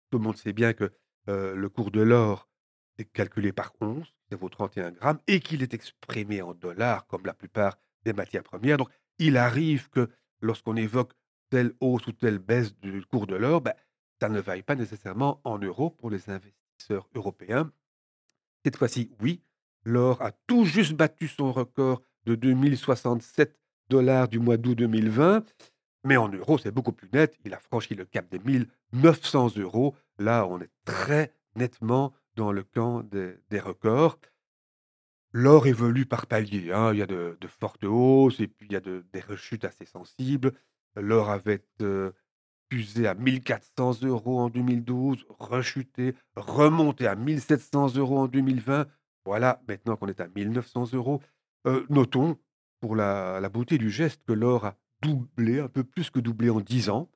tout 0.09 0.17
le 0.17 0.23
monde 0.23 0.37
sait 0.37 0.53
bien 0.53 0.73
que 0.73 0.91
le 1.27 1.67
cours 1.67 1.91
de 1.91 2.01
l'or 2.01 2.49
est 2.97 3.05
calculé 3.05 3.51
par 3.51 3.73
once, 3.79 4.07
ça 4.31 4.37
vaut 4.37 4.49
31 4.49 4.89
grammes, 4.89 5.19
et 5.27 5.39
qu'il 5.39 5.61
est 5.61 5.75
exprimé 5.75 6.41
en 6.41 6.55
dollars, 6.55 7.05
comme 7.05 7.27
la 7.27 7.35
plupart 7.35 7.77
des 8.05 8.13
matières 8.13 8.41
premières. 8.41 8.77
Donc, 8.77 8.89
il 9.19 9.37
arrive 9.37 9.87
que 9.91 10.09
lorsqu'on 10.41 10.77
évoque 10.77 11.13
telle 11.51 11.73
hausse 11.79 12.07
ou 12.07 12.11
telle 12.11 12.39
baisse 12.39 12.75
du 12.79 13.05
cours 13.05 13.27
de 13.27 13.35
l'or, 13.35 13.61
ben, 13.61 13.75
ça 14.19 14.29
ne 14.29 14.39
vaille 14.39 14.63
pas 14.63 14.73
nécessairement 14.73 15.41
en 15.43 15.59
euros 15.59 15.91
pour 15.91 16.09
les 16.09 16.27
investisseurs 16.31 17.07
européens. 17.13 17.71
Cette 18.67 18.75
fois-ci, 18.75 19.09
oui, 19.21 19.39
l'or 19.85 20.21
a 20.21 20.33
tout 20.45 20.65
juste 20.65 20.91
battu 20.91 21.29
son 21.29 21.53
record 21.53 22.01
de 22.25 22.35
2067 22.35 23.57
dollars 23.87 24.27
du 24.27 24.39
mois 24.39 24.57
d'août 24.57 24.75
2020, 24.75 25.45
mais 26.03 26.17
en 26.17 26.27
euros, 26.27 26.57
c'est 26.57 26.71
beaucoup 26.71 26.91
plus 26.91 27.07
net. 27.13 27.37
Il 27.45 27.53
a 27.53 27.59
franchi 27.59 27.95
le 27.95 28.03
cap 28.03 28.29
des 28.29 28.39
1900 28.39 29.55
euros. 29.55 29.95
Là, 30.19 30.45
on 30.45 30.59
est 30.59 30.69
très 30.83 31.31
nettement 31.55 32.11
dans 32.35 32.51
le 32.51 32.63
camp 32.63 33.03
des 33.03 33.59
records. 33.61 34.19
L'or 35.31 35.65
évolue 35.65 36.05
par 36.05 36.27
paliers, 36.27 36.73
hein. 36.73 36.91
Il 36.91 36.99
y 36.99 37.01
a 37.01 37.05
de 37.05 37.37
fortes 37.47 37.85
hausses 37.85 38.41
et 38.41 38.49
puis 38.49 38.67
il 38.69 38.73
y 38.73 38.75
a 38.75 38.81
des 38.81 39.21
rechutes 39.21 39.63
assez 39.63 39.85
sensibles. 39.85 40.51
L'or 40.97 41.29
avait, 41.29 41.63
pusé 42.69 43.07
à 43.07 43.11
1 43.11 43.39
400 43.39 44.03
euros 44.03 44.39
en 44.39 44.49
2012, 44.49 45.25
rechuté, 45.39 46.15
remonté 46.35 47.07
à 47.07 47.13
1 47.13 47.37
700 47.37 47.95
euros 47.95 48.19
en 48.19 48.27
2020. 48.27 48.87
Voilà, 49.25 49.61
maintenant 49.67 49.95
qu'on 49.95 50.07
est 50.07 50.21
à 50.21 50.27
1 50.35 50.45
900 50.45 50.93
euros. 50.93 51.21
notons, 51.89 52.37
pour 52.79 52.95
la 52.95 53.39
la 53.39 53.49
beauté 53.49 53.77
du 53.77 53.89
geste, 53.89 54.23
que 54.25 54.33
l'or 54.33 54.65
a 54.65 54.75
doublé, 55.01 55.59
un 55.59 55.67
peu 55.67 55.83
plus 55.83 56.09
que 56.09 56.19
doublé 56.19 56.49
en 56.49 56.61
10 56.61 56.89
ans. 56.89 57.09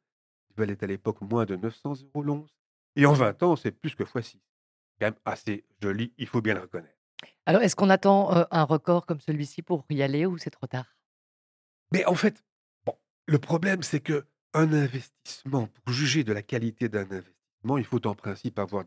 Il 0.50 0.55
valait 0.58 0.84
à 0.84 0.88
l'époque 0.88 1.22
moins 1.22 1.46
de 1.46 1.55
900 1.55 1.93
euros 2.03 2.24
l'once 2.24 2.55
et 2.96 3.05
en 3.05 3.13
20 3.13 3.43
ans, 3.43 3.55
c'est 3.55 3.72
plus 3.72 3.96
que 3.96 4.05
fois 4.05 4.22
6. 4.22 4.39
Quand 5.00 5.08
même 5.08 5.15
assez 5.25 5.65
joli, 5.81 6.13
il 6.17 6.27
faut 6.27 6.41
bien 6.41 6.53
le 6.53 6.62
reconnaître. 6.62 6.98
Alors, 7.46 7.62
est-ce 7.62 7.75
qu'on 7.75 7.89
attend, 7.89 8.46
un 8.51 8.63
record 8.63 9.05
comme 9.05 9.20
celui-ci 9.20 9.62
pour 9.62 9.86
y 9.89 10.01
aller 10.01 10.25
ou 10.25 10.38
c'est 10.38 10.50
trop 10.50 10.67
tard? 10.67 10.96
Mais 11.91 12.05
en 12.05 12.15
fait, 12.15 12.43
bon, 12.86 12.96
le 13.25 13.39
problème, 13.39 13.84
c'est 13.84 14.00
que 14.00 14.25
un 14.53 14.74
investissement, 14.74 15.67
pour 15.67 15.93
juger 15.93 16.24
de 16.24 16.34
la 16.34 16.41
qualité 16.41 16.89
d'un 16.89 17.01
investissement, 17.01 17.77
il 17.77 17.86
faut 17.86 18.05
en 18.08 18.15
principe 18.15 18.60
avoir 18.60 18.84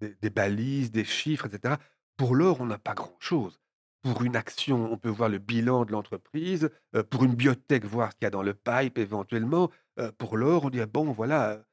des 0.00 0.30
balises, 0.30 0.90
des 0.90 1.04
chiffres, 1.04 1.46
etc. 1.46 1.74
Pour 2.16 2.34
l'or, 2.34 2.60
on 2.60 2.66
n'a 2.66 2.78
pas 2.78 2.94
grand-chose. 2.94 3.60
Pour 4.02 4.22
une 4.22 4.36
action, 4.36 4.90
on 4.92 4.96
peut 4.96 5.10
voir 5.10 5.28
le 5.28 5.38
bilan 5.38 5.84
de 5.84 5.92
l'entreprise. 5.92 6.70
pour 7.10 7.24
une 7.24 7.34
biotech, 7.34 7.84
voir 7.84 8.12
ce 8.12 8.16
qu'il 8.16 8.24
y 8.24 8.26
a 8.26 8.30
dans 8.30 8.42
le 8.42 8.54
pipe 8.54 8.98
éventuellement. 8.98 9.70
pour 10.18 10.36
l'or, 10.36 10.64
on 10.66 10.70
dit: 10.70 10.80
«Bon, 10.86 11.12
voilà», 11.12 11.64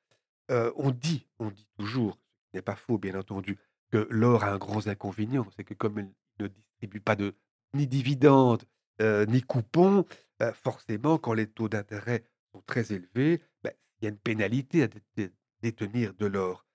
on 0.50 0.92
dit 0.92 1.28
on 1.40 1.50
dit 1.50 1.68
toujours, 1.78 2.18
ce 2.52 2.58
n'est 2.58 2.62
pas 2.62 2.76
faux, 2.76 2.98
bien 2.98 3.16
entendu, 3.20 3.58
que 3.92 4.08
l'or 4.10 4.44
a 4.44 4.52
un 4.52 4.58
gros 4.58 4.90
inconvénient, 4.90 5.48
c'est 5.56 5.64
que 5.64 5.74
comme 5.74 6.00
il 6.00 6.10
ne 6.40 6.48
distribue 6.48 7.00
pas 7.00 7.16
de 7.16 7.36
ni 7.74 7.88
dividendes, 7.88 8.64
euh, 9.02 9.26
ni 9.26 9.42
coupons, 9.42 10.06
forcément, 10.54 11.18
quand 11.18 11.34
les 11.34 11.48
taux 11.48 11.70
d'intérêt 11.70 12.24
très 12.66 12.92
élevés, 12.92 13.42
bah, 13.64 13.72
il 14.00 14.06
y 14.06 14.08
a 14.08 14.10
une 14.10 14.18
pénalité 14.18 14.84
à 14.84 14.88
détenir 15.62 16.14
de 16.14 16.26
l'or. 16.26 16.66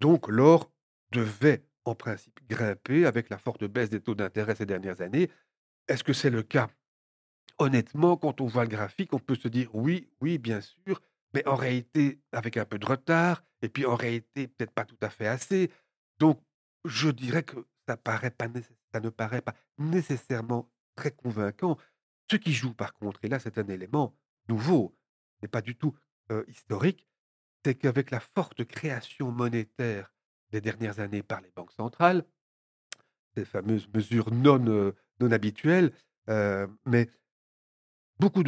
Donc 0.00 0.28
l'or 0.28 0.70
devait 1.10 1.64
en 1.84 1.94
principe 1.94 2.40
grimper 2.48 3.06
avec 3.06 3.30
la 3.30 3.38
forte 3.38 3.64
baisse 3.64 3.90
des 3.90 4.00
taux 4.00 4.14
d'intérêt 4.14 4.54
ces 4.54 4.66
dernières 4.66 5.00
années. 5.00 5.30
Est-ce 5.88 6.04
que 6.04 6.12
c'est 6.12 6.30
le 6.30 6.42
cas? 6.42 6.68
Honnêtement, 7.58 8.16
quand 8.16 8.40
on 8.40 8.46
voit 8.46 8.64
le 8.64 8.70
graphique, 8.70 9.12
on 9.12 9.18
peut 9.18 9.36
se 9.36 9.48
dire 9.48 9.70
oui, 9.74 10.10
oui, 10.20 10.38
bien 10.38 10.60
sûr, 10.60 11.00
mais 11.32 11.46
en 11.46 11.56
réalité, 11.56 12.20
avec 12.32 12.56
un 12.56 12.64
peu 12.64 12.78
de 12.78 12.86
retard, 12.86 13.42
et 13.62 13.68
puis 13.68 13.86
en 13.86 13.94
réalité, 13.94 14.48
peut-être 14.48 14.72
pas 14.72 14.84
tout 14.84 14.98
à 15.00 15.08
fait 15.08 15.26
assez. 15.26 15.70
Donc, 16.18 16.42
je 16.84 17.08
dirais 17.08 17.42
que 17.44 17.56
ça, 17.88 17.96
ça 18.92 19.00
ne 19.00 19.10
paraît 19.10 19.40
pas 19.40 19.54
nécessairement 19.78 20.70
très 20.96 21.12
convaincant. 21.12 21.78
Ce 22.30 22.36
qui 22.36 22.52
joue 22.52 22.74
par 22.74 22.94
contre, 22.94 23.24
et 23.24 23.28
là 23.28 23.38
c'est 23.38 23.58
un 23.58 23.68
élément 23.68 24.16
nouveau, 24.48 24.95
n'est 25.42 25.48
pas 25.48 25.62
du 25.62 25.76
tout 25.76 25.96
historique, 26.48 27.06
c'est 27.64 27.74
qu'avec 27.74 28.10
la 28.10 28.20
forte 28.20 28.64
création 28.64 29.30
monétaire 29.30 30.12
des 30.50 30.60
dernières 30.60 31.00
années 31.00 31.22
par 31.22 31.40
les 31.40 31.50
banques 31.50 31.72
centrales, 31.72 32.24
ces 33.36 33.44
fameuses 33.44 33.88
mesures 33.94 34.32
non, 34.32 34.92
habituelles, 35.30 35.92
mais 36.84 37.10
beaucoup 38.18 38.42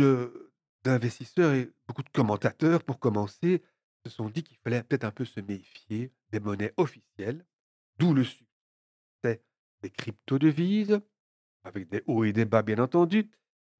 d'investisseurs 0.84 1.52
et 1.54 1.70
beaucoup 1.86 2.02
de 2.02 2.10
commentateurs, 2.10 2.82
pour 2.82 2.98
commencer, 2.98 3.62
se 4.04 4.10
sont 4.10 4.28
dit 4.28 4.42
qu'il 4.42 4.56
fallait 4.58 4.82
peut-être 4.82 5.04
un 5.04 5.10
peu 5.10 5.24
se 5.24 5.40
méfier 5.40 6.12
des 6.30 6.40
monnaies 6.40 6.74
officielles 6.76 7.44
D'où 7.98 8.14
le 8.14 8.24
succès 8.24 9.42
des 9.82 9.90
crypto-devises, 9.90 11.00
avec 11.64 11.88
des 11.88 12.02
hauts 12.06 12.24
et 12.24 12.32
des 12.32 12.44
bas, 12.44 12.62
bien 12.62 12.78
entendu. 12.78 13.30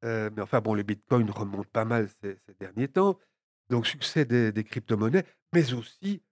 Euh, 0.04 0.30
mais 0.34 0.42
enfin, 0.42 0.60
bon, 0.60 0.74
le 0.74 0.82
Bitcoin 0.82 1.30
remonte 1.30 1.68
pas 1.68 1.84
mal 1.84 2.08
ces, 2.22 2.38
derniers 2.60 2.88
temps. 2.88 3.18
Donc, 3.68 3.86
succès 3.86 4.24
des, 4.24 4.64
crypto-monnaies, 4.64 5.24
mais 5.52 5.72
aussi 5.74 6.22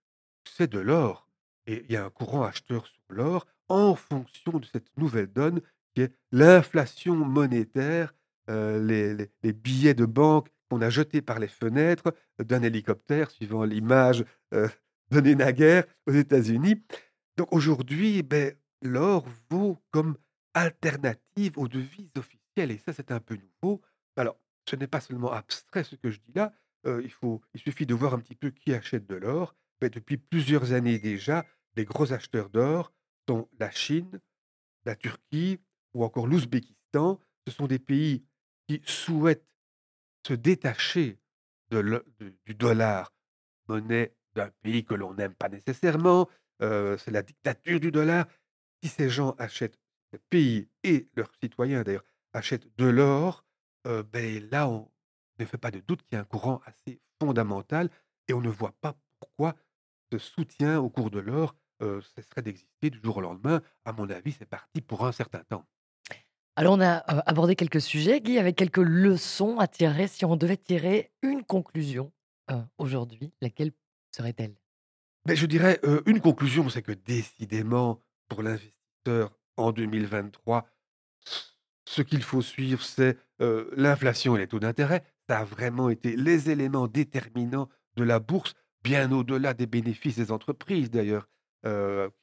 succès 0.45 0.67
de 0.67 0.79
l'or. 0.79 1.29
Et 1.67 1.85
il 1.85 1.93
y 1.93 1.97
a 1.97 2.05
un 2.05 2.11
courant 2.11 2.45
acheteur 2.45 2.87
sur 2.87 3.03
l'or 3.11 3.47
en 3.69 3.95
fonction 3.95 4.59
de 4.59 4.67
cette 4.67 4.97
nouvelle 4.97 5.27
donne 5.27 5.61
qui 5.95 6.03
est 6.03 6.13
l'inflation 6.31 7.17
monétaire, 7.17 8.15
euh, 8.49 8.79
les, 9.43 9.53
billets 9.53 9.95
de 9.95 10.05
banque 10.05 10.49
qu'on 10.71 10.81
a 10.81 10.91
jetés 10.91 11.23
par 11.23 11.39
les 11.39 11.49
fenêtres 11.49 12.15
d'un 12.39 12.63
hélicoptère, 12.63 13.31
suivant 13.31 13.65
l'image 13.65 14.25
euh, 14.55 14.69
donnée 15.11 15.35
naguère 15.35 15.85
aux 16.07 16.13
États-Unis. 16.13 16.83
Donc 17.37 17.53
aujourd'hui, 17.53 18.23
ben, 18.23 18.55
l'or 18.83 19.27
vaut 19.51 19.79
comme 19.91 20.17
alternative 20.55 21.59
aux 21.59 21.69
devises 21.69 22.11
officielles 22.17 22.36
et 22.57 22.79
ça, 22.79 22.93
c'est 22.93 23.11
un 23.11 23.21
peu 23.21 23.37
nouveau. 23.37 23.83
Alors, 24.17 24.39
ce 24.69 24.77
n'est 24.77 24.87
pas 24.87 25.01
seulement 25.01 25.33
abstrait 25.33 25.85
ce 25.85 25.95
que 25.95 26.11
je 26.11 26.19
dis 26.21 26.33
là, 26.35 26.53
il 26.85 27.11
faut 27.11 27.41
il 27.53 27.61
suffit 27.61 27.85
de 27.85 27.95
voir 27.95 28.15
un 28.15 28.21
petit 28.21 28.37
peu 28.37 28.51
qui 28.51 28.73
achète 28.73 29.07
de 29.07 29.17
l'or. 29.17 29.55
Ben, 29.81 29.91
depuis 29.91 30.17
plusieurs 30.17 30.73
années 30.73 30.99
déjà, 30.99 31.45
les 31.75 31.85
gros 31.85 32.13
acheteurs 32.13 32.49
d'or 32.49 32.93
sont 33.29 33.49
la 33.59 33.71
Chine, 33.71 34.21
la 34.85 34.95
Turquie 34.95 35.59
ou 35.95 36.05
encore 36.05 36.27
l'Ouzbékistan. 36.27 37.19
ce 37.47 37.53
sont 37.53 37.67
des 37.67 37.79
pays 37.79 38.25
qui 38.69 38.81
souhaitent 38.85 39.47
se 40.27 40.35
détacher 40.35 41.19
du 41.71 42.55
dollar, 42.55 43.13
monnaie 43.69 44.15
d'un 44.35 44.51
pays 44.63 44.85
que 44.85 44.95
l'on 44.95 45.15
n'aime 45.15 45.35
pas 45.35 45.49
nécessairement. 45.49 46.29
c'est 46.61 47.11
la 47.11 47.23
dictature 47.23 47.81
du 47.81 47.91
dollar. 47.91 48.27
Si 48.83 48.89
ces 48.89 49.11
gens 49.11 49.33
achètent, 49.39 49.79
ces 50.13 50.19
pays 50.31 50.69
et 50.85 51.09
leurs 51.15 51.33
citoyens 51.43 51.83
d'ailleurs, 51.83 52.05
achètent 52.37 52.69
de 52.77 52.87
l'or, 52.87 53.45
ben 53.85 54.49
là, 54.51 54.69
on 54.69 54.91
ne 55.39 55.45
fait 55.45 55.59
pas 55.59 55.71
de 55.71 55.81
doute 55.81 56.03
qu'il 56.03 56.15
y 56.15 56.17
a 56.17 56.21
un 56.21 56.25
courant 56.25 56.61
assez 56.67 57.01
fondamental 57.21 57.91
et 58.29 58.33
on 58.33 58.41
ne 58.41 58.49
voit 58.49 58.75
pas 58.81 58.97
pourquoi 59.21 59.55
ce 60.13 60.19
soutien 60.19 60.79
au 60.81 60.89
cours 60.91 61.11
de 61.11 61.19
l'or 61.19 61.55
cesserait 62.15 62.43
d'exister 62.43 62.91
du 62.91 63.01
jour 63.03 63.19
au 63.19 63.21
lendemain. 63.21 63.63
À 63.85 63.93
mon 63.93 64.09
avis, 64.11 64.33
c'est 64.33 64.47
parti 64.47 64.81
pour 64.81 65.07
un 65.07 65.13
certain 65.13 65.43
temps. 65.45 65.65
Alors, 66.57 66.75
on 66.75 66.81
a 66.81 66.97
abordé 67.29 67.55
quelques 67.55 67.83
sujets, 67.83 68.21
Guy, 68.21 68.39
avec 68.39 68.57
quelques 68.57 68.79
leçons 68.79 69.59
à 69.59 69.69
tirer. 69.69 70.09
Si 70.09 70.25
on 70.25 70.37
devait 70.37 70.57
tirer 70.57 71.13
une 71.23 71.45
conclusion 71.45 72.13
aujourd'hui, 72.79 73.33
laquelle 73.43 73.73
serait-elle? 74.11 74.57
Mais 75.27 75.35
ben, 75.35 75.37
je 75.37 75.47
dirais 75.47 75.81
une 76.07 76.21
conclusion, 76.21 76.69
c'est 76.71 76.83
que 76.83 76.93
décidément, 76.93 78.01
pour 78.29 78.43
l'investisseur 78.43 79.39
en 79.57 79.73
2023, 79.73 80.67
ce 81.89 82.03
qu'il 82.03 82.23
faut 82.23 82.43
suivre, 82.43 82.83
c'est 82.83 83.17
l'inflation 83.39 84.37
et 84.37 84.41
les 84.41 84.49
taux 84.49 84.59
d'intérêt. 84.61 85.05
Ça 85.29 85.41
a 85.41 85.45
vraiment 85.45 85.89
été 85.89 86.17
les 86.17 86.51
éléments 86.51 86.87
déterminants 86.87 87.69
de 87.97 88.05
la 88.05 88.19
bourse, 88.19 88.55
bien 88.83 89.11
au-delà 89.13 89.55
des 89.55 89.67
bénéfices 89.67 90.17
des 90.17 90.31
entreprises 90.31 90.91
d'ailleurs, 90.91 91.29
qui 91.65 91.71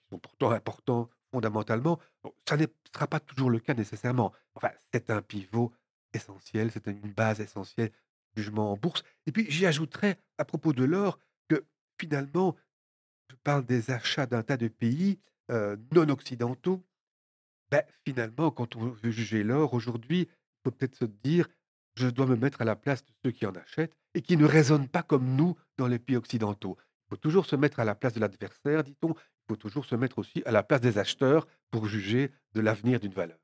sont 0.09 0.19
pourtant 0.19 0.51
importants 0.51 1.09
fondamentalement. 1.31 1.99
ça 2.47 2.57
ne 2.57 2.65
sera 2.93 3.07
pas 3.07 3.19
toujours 3.19 3.49
le 3.49 3.59
cas 3.59 3.73
nécessairement. 3.73 4.31
Enfin, 4.55 4.69
c'est 4.93 5.09
un 5.09 5.21
pivot 5.21 5.73
essentiel, 6.13 6.71
c'est 6.71 6.87
une 6.87 7.11
base 7.11 7.39
essentielle 7.39 7.91
du 8.35 8.43
jugement 8.43 8.71
en 8.71 8.77
bourse. 8.77 9.03
Et 9.25 9.31
puis, 9.31 9.49
j'y 9.49 9.65
ajouterais, 9.65 10.19
à 10.37 10.45
propos 10.45 10.73
de 10.73 10.83
l'or, 10.83 11.19
que 11.47 11.65
finalement, 11.99 12.55
je 13.29 13.35
parle 13.43 13.65
des 13.65 13.91
achats 13.91 14.25
d'un 14.25 14.43
tas 14.43 14.57
de 14.57 14.67
pays 14.67 15.19
non 15.49 16.09
occidentaux. 16.09 16.83
Ben, 17.73 17.81
finalement, 18.05 18.51
quand 18.51 18.75
on 18.75 18.89
veut 18.89 19.09
juger 19.09 19.41
l'or 19.41 19.73
aujourd'hui, 19.73 20.27
il 20.29 20.59
faut 20.63 20.69
peut-être 20.69 20.95
se 20.95 21.05
dire, 21.05 21.47
je 21.95 22.07
dois 22.07 22.27
me 22.27 22.35
mettre 22.35 22.61
à 22.61 22.65
la 22.65 22.75
place 22.75 23.03
de 23.03 23.11
ceux 23.25 23.31
qui 23.31 23.47
en 23.47 23.55
achètent 23.55 23.95
et 24.13 24.21
qui 24.21 24.37
ne 24.37 24.45
raisonnent 24.45 24.87
pas 24.87 25.01
comme 25.01 25.35
nous 25.35 25.55
dans 25.79 25.87
les 25.87 25.97
pays 25.97 26.15
occidentaux. 26.15 26.77
Il 26.77 27.09
faut 27.09 27.15
toujours 27.15 27.47
se 27.47 27.55
mettre 27.55 27.79
à 27.79 27.83
la 27.83 27.95
place 27.95 28.13
de 28.13 28.19
l'adversaire, 28.19 28.83
dit-on, 28.83 29.15
il 29.15 29.47
faut 29.47 29.55
toujours 29.55 29.85
se 29.85 29.95
mettre 29.95 30.19
aussi 30.19 30.43
à 30.45 30.51
la 30.51 30.61
place 30.61 30.81
des 30.81 30.99
acheteurs 30.99 31.47
pour 31.71 31.87
juger 31.87 32.29
de 32.53 32.61
l'avenir 32.61 32.99
d'une 32.99 33.11
valeur. 33.11 33.39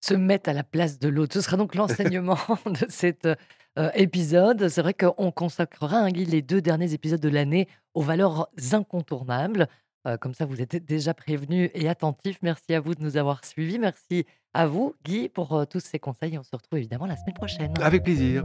Se 0.00 0.14
mettre 0.14 0.50
à 0.50 0.52
la 0.52 0.64
place 0.64 0.98
de 0.98 1.06
l'autre. 1.06 1.34
Ce 1.34 1.40
sera 1.40 1.56
donc 1.56 1.76
l'enseignement 1.76 2.40
de 2.66 2.86
cet 2.88 3.24
euh, 3.24 3.90
épisode. 3.94 4.68
C'est 4.68 4.82
vrai 4.82 4.94
qu'on 4.94 5.30
consacrera 5.30 5.98
hein, 5.98 6.08
les 6.08 6.42
deux 6.42 6.60
derniers 6.60 6.92
épisodes 6.92 7.20
de 7.20 7.28
l'année 7.28 7.68
aux 7.94 8.02
valeurs 8.02 8.48
incontournables. 8.72 9.68
Euh, 10.06 10.16
comme 10.18 10.34
ça, 10.34 10.44
vous 10.44 10.60
êtes 10.60 10.84
déjà 10.84 11.14
prévenus 11.14 11.70
et 11.74 11.88
attentifs. 11.88 12.38
Merci 12.42 12.74
à 12.74 12.80
vous 12.80 12.94
de 12.94 13.02
nous 13.02 13.16
avoir 13.16 13.44
suivis. 13.44 13.78
Merci 13.78 14.26
à 14.52 14.66
vous, 14.66 14.94
Guy, 15.04 15.28
pour 15.28 15.54
euh, 15.54 15.64
tous 15.64 15.80
ces 15.80 15.98
conseils. 15.98 16.38
On 16.38 16.42
se 16.42 16.54
retrouve 16.54 16.78
évidemment 16.78 17.06
la 17.06 17.16
semaine 17.16 17.34
prochaine. 17.34 17.72
Avec 17.80 18.04
plaisir. 18.04 18.44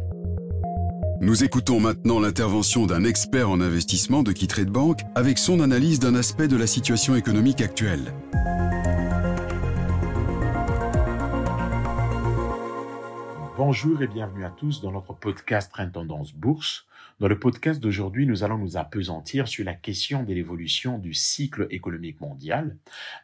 Nous 1.21 1.43
écoutons 1.43 1.81
maintenant 1.81 2.21
l'intervention 2.21 2.85
d'un 2.85 3.03
expert 3.03 3.49
en 3.49 3.59
investissement 3.59 4.23
de 4.23 4.31
de 4.31 4.69
Bank 4.69 5.01
avec 5.15 5.37
son 5.37 5.59
analyse 5.59 5.99
d'un 5.99 6.15
aspect 6.15 6.47
de 6.47 6.55
la 6.55 6.65
situation 6.65 7.13
économique 7.15 7.59
actuelle. 7.59 8.13
Bonjour 13.57 14.01
et 14.01 14.07
bienvenue 14.07 14.45
à 14.45 14.51
tous 14.51 14.81
dans 14.81 14.93
notre 14.93 15.13
podcast 15.13 15.69
Train 15.73 15.89
Tendance 15.89 16.33
Bourse. 16.33 16.87
Dans 17.19 17.27
le 17.27 17.37
podcast 17.37 17.81
d'aujourd'hui, 17.81 18.25
nous 18.25 18.45
allons 18.45 18.57
nous 18.57 18.77
appesantir 18.77 19.49
sur 19.49 19.65
la 19.65 19.73
question 19.73 20.23
de 20.23 20.33
l'évolution 20.33 20.97
du 20.97 21.13
cycle 21.13 21.67
économique 21.69 22.21
mondial. 22.21 22.77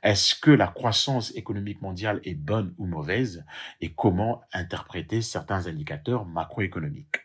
Est-ce 0.03 0.35
que 0.35 0.51
la 0.51 0.67
croissance 0.67 1.33
économique 1.37 1.81
mondiale 1.81 2.19
est 2.25 2.35
bonne 2.35 2.73
ou 2.77 2.87
mauvaise? 2.87 3.45
Et 3.79 3.93
comment 3.93 4.41
interpréter 4.51 5.21
certains 5.21 5.67
indicateurs 5.67 6.25
macroéconomiques? 6.25 7.21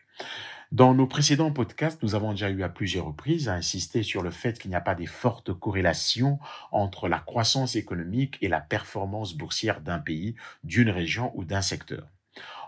Dans 0.71 0.93
nos 0.93 1.07
précédents 1.07 1.51
podcasts, 1.51 2.01
nous 2.03 2.15
avons 2.15 2.31
déjà 2.31 2.49
eu 2.49 2.63
à 2.63 2.69
plusieurs 2.69 3.07
reprises 3.07 3.49
à 3.49 3.53
insister 3.55 4.01
sur 4.01 4.23
le 4.23 4.31
fait 4.31 4.57
qu'il 4.57 4.69
n'y 4.69 4.77
a 4.77 4.79
pas 4.79 4.95
de 4.95 5.05
forte 5.05 5.51
corrélation 5.53 6.39
entre 6.71 7.09
la 7.09 7.19
croissance 7.19 7.75
économique 7.75 8.37
et 8.39 8.47
la 8.47 8.61
performance 8.61 9.35
boursière 9.35 9.81
d'un 9.81 9.99
pays, 9.99 10.35
d'une 10.63 10.89
région 10.89 11.33
ou 11.35 11.43
d'un 11.43 11.61
secteur. 11.61 12.07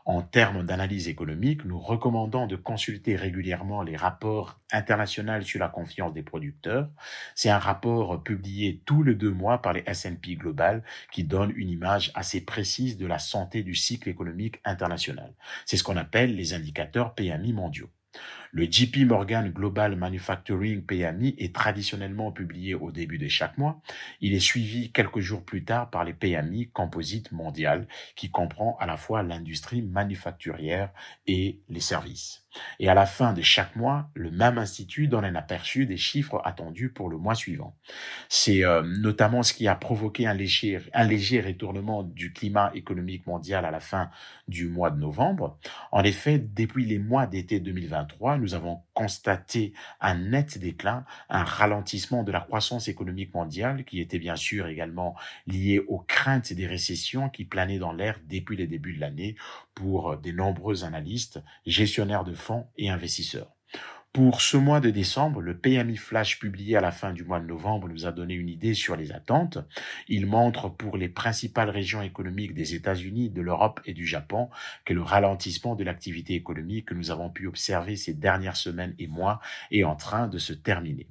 En 0.05 0.21
termes 0.21 0.65
d'analyse 0.65 1.07
économique, 1.07 1.63
nous 1.63 1.79
recommandons 1.79 2.45
de 2.45 2.57
consulter 2.57 3.15
régulièrement 3.15 3.83
les 3.83 3.95
rapports 3.95 4.59
internationaux 4.73 5.41
sur 5.41 5.61
la 5.61 5.69
confiance 5.69 6.13
des 6.13 6.23
producteurs. 6.23 6.89
C'est 7.35 7.49
un 7.49 7.57
rapport 7.57 8.21
publié 8.21 8.81
tous 8.85 9.03
les 9.03 9.15
deux 9.15 9.31
mois 9.31 9.61
par 9.61 9.71
les 9.71 9.83
S&P 9.85 10.35
Global 10.35 10.83
qui 11.09 11.23
donne 11.23 11.53
une 11.55 11.69
image 11.69 12.11
assez 12.15 12.41
précise 12.41 12.97
de 12.97 13.07
la 13.07 13.17
santé 13.17 13.63
du 13.63 13.75
cycle 13.75 14.09
économique 14.09 14.59
international. 14.65 15.33
C'est 15.65 15.77
ce 15.77 15.85
qu'on 15.85 15.95
appelle 15.95 16.35
les 16.35 16.53
indicateurs 16.53 17.15
PMI 17.15 17.53
mondiaux. 17.53 17.89
Le 18.55 18.65
JP 18.69 19.07
Morgan 19.07 19.49
Global 19.49 19.95
Manufacturing 19.95 20.83
PMI 20.83 21.33
est 21.39 21.55
traditionnellement 21.55 22.31
publié 22.31 22.75
au 22.75 22.91
début 22.91 23.17
de 23.17 23.27
chaque 23.27 23.57
mois. 23.57 23.81
Il 24.21 24.35
est 24.35 24.39
suivi 24.39 24.91
quelques 24.91 25.21
jours 25.21 25.43
plus 25.43 25.65
tard 25.65 25.89
par 25.89 26.03
les 26.03 26.13
PMI 26.13 26.69
Composite 26.69 27.31
Mondial 27.31 27.87
qui 28.15 28.29
comprend 28.29 28.77
à 28.79 28.85
la 28.85 28.95
fois 28.95 29.23
l'industrie 29.23 29.81
manufacturière 29.81 30.91
et 31.25 31.61
les 31.67 31.79
services. 31.79 32.43
Et 32.79 32.89
à 32.89 32.93
la 32.93 33.05
fin 33.05 33.33
de 33.33 33.41
chaque 33.41 33.75
mois, 33.75 34.09
le 34.13 34.31
même 34.31 34.57
institut 34.57 35.07
donne 35.07 35.25
un 35.25 35.35
aperçu 35.35 35.85
des 35.85 35.97
chiffres 35.97 36.41
attendus 36.45 36.89
pour 36.89 37.09
le 37.09 37.17
mois 37.17 37.35
suivant. 37.35 37.75
C'est 38.29 38.63
euh, 38.63 38.83
notamment 38.83 39.43
ce 39.43 39.53
qui 39.53 39.67
a 39.67 39.75
provoqué 39.75 40.27
un 40.27 40.33
léger, 40.33 40.79
un 40.93 41.03
léger 41.05 41.41
retournement 41.41 42.03
du 42.03 42.33
climat 42.33 42.71
économique 42.75 43.25
mondial 43.25 43.65
à 43.65 43.71
la 43.71 43.79
fin 43.79 44.09
du 44.47 44.67
mois 44.67 44.91
de 44.91 44.99
novembre. 44.99 45.57
En 45.91 46.03
effet, 46.03 46.37
depuis 46.37 46.85
les 46.85 46.99
mois 46.99 47.25
d'été 47.25 47.59
2023, 47.59 48.37
nous 48.43 48.55
avons 48.55 48.81
constaté 48.93 49.73
un 50.01 50.15
net 50.15 50.57
déclin, 50.57 51.05
un 51.29 51.43
ralentissement 51.43 52.23
de 52.23 52.31
la 52.31 52.41
croissance 52.41 52.89
économique 52.89 53.33
mondiale 53.33 53.85
qui 53.85 54.01
était 54.01 54.19
bien 54.19 54.35
sûr 54.35 54.67
également 54.67 55.15
lié 55.47 55.79
aux 55.87 55.99
craintes 55.99 56.51
des 56.51 56.67
récessions 56.67 57.29
qui 57.29 57.45
planaient 57.45 57.79
dans 57.79 57.93
l'air 57.93 58.19
depuis 58.27 58.57
les 58.57 58.67
débuts 58.67 58.95
de 58.95 58.99
l'année 58.99 59.37
pour 59.73 60.17
de 60.17 60.31
nombreux 60.31 60.83
analystes, 60.83 61.41
gestionnaires 61.65 62.25
de 62.25 62.33
fonds 62.33 62.67
et 62.77 62.89
investisseurs. 62.89 63.55
Pour 64.13 64.41
ce 64.41 64.57
mois 64.57 64.79
de 64.79 64.91
décembre, 64.91 65.41
le 65.41 65.57
PMI 65.57 65.97
Flash 65.97 66.37
publié 66.37 66.77
à 66.77 66.81
la 66.81 66.91
fin 66.91 67.13
du 67.13 67.23
mois 67.23 67.39
de 67.39 67.47
novembre 67.47 67.89
nous 67.89 68.05
a 68.05 68.11
donné 68.11 68.35
une 68.35 68.47
idée 68.47 68.75
sur 68.75 68.95
les 68.95 69.11
attentes. 69.11 69.57
Il 70.07 70.27
montre 70.27 70.69
pour 70.69 70.97
les 70.97 71.09
principales 71.09 71.71
régions 71.71 72.03
économiques 72.03 72.53
des 72.53 72.75
États-Unis, 72.75 73.31
de 73.31 73.41
l'Europe 73.41 73.81
et 73.85 73.95
du 73.95 74.05
Japon 74.05 74.51
que 74.85 74.93
le 74.93 75.01
ralentissement 75.01 75.73
de 75.73 75.83
l'activité 75.83 76.35
économique 76.35 76.89
que 76.89 76.93
nous 76.93 77.09
avons 77.09 77.31
pu 77.31 77.47
observer 77.47 77.95
ces 77.95 78.13
dernières 78.13 78.55
semaines 78.55 78.93
et 78.99 79.07
mois 79.07 79.39
est 79.71 79.83
en 79.83 79.95
train 79.95 80.27
de 80.27 80.37
se 80.37 80.53
terminer. 80.53 81.07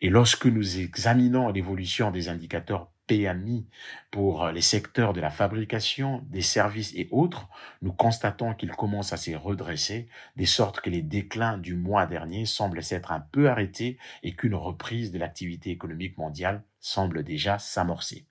Et 0.00 0.08
lorsque 0.08 0.46
nous 0.46 0.78
examinons 0.78 1.48
l'évolution 1.48 2.12
des 2.12 2.28
indicateurs 2.28 2.93
PMI 3.06 3.66
pour 4.10 4.48
les 4.48 4.60
secteurs 4.60 5.12
de 5.12 5.20
la 5.20 5.30
fabrication, 5.30 6.22
des 6.30 6.42
services 6.42 6.92
et 6.94 7.08
autres, 7.10 7.48
nous 7.82 7.92
constatons 7.92 8.54
qu'ils 8.54 8.70
commencent 8.72 9.12
à 9.12 9.16
se 9.16 9.32
redresser, 9.32 10.08
de 10.36 10.44
sorte 10.44 10.80
que 10.80 10.90
les 10.90 11.02
déclins 11.02 11.58
du 11.58 11.76
mois 11.76 12.06
dernier 12.06 12.46
semblent 12.46 12.82
s'être 12.82 13.12
un 13.12 13.20
peu 13.20 13.48
arrêtés 13.48 13.98
et 14.22 14.34
qu'une 14.34 14.54
reprise 14.54 15.12
de 15.12 15.18
l'activité 15.18 15.70
économique 15.70 16.18
mondiale 16.18 16.62
semble 16.80 17.22
déjà 17.24 17.58
s'amorcer. 17.58 18.26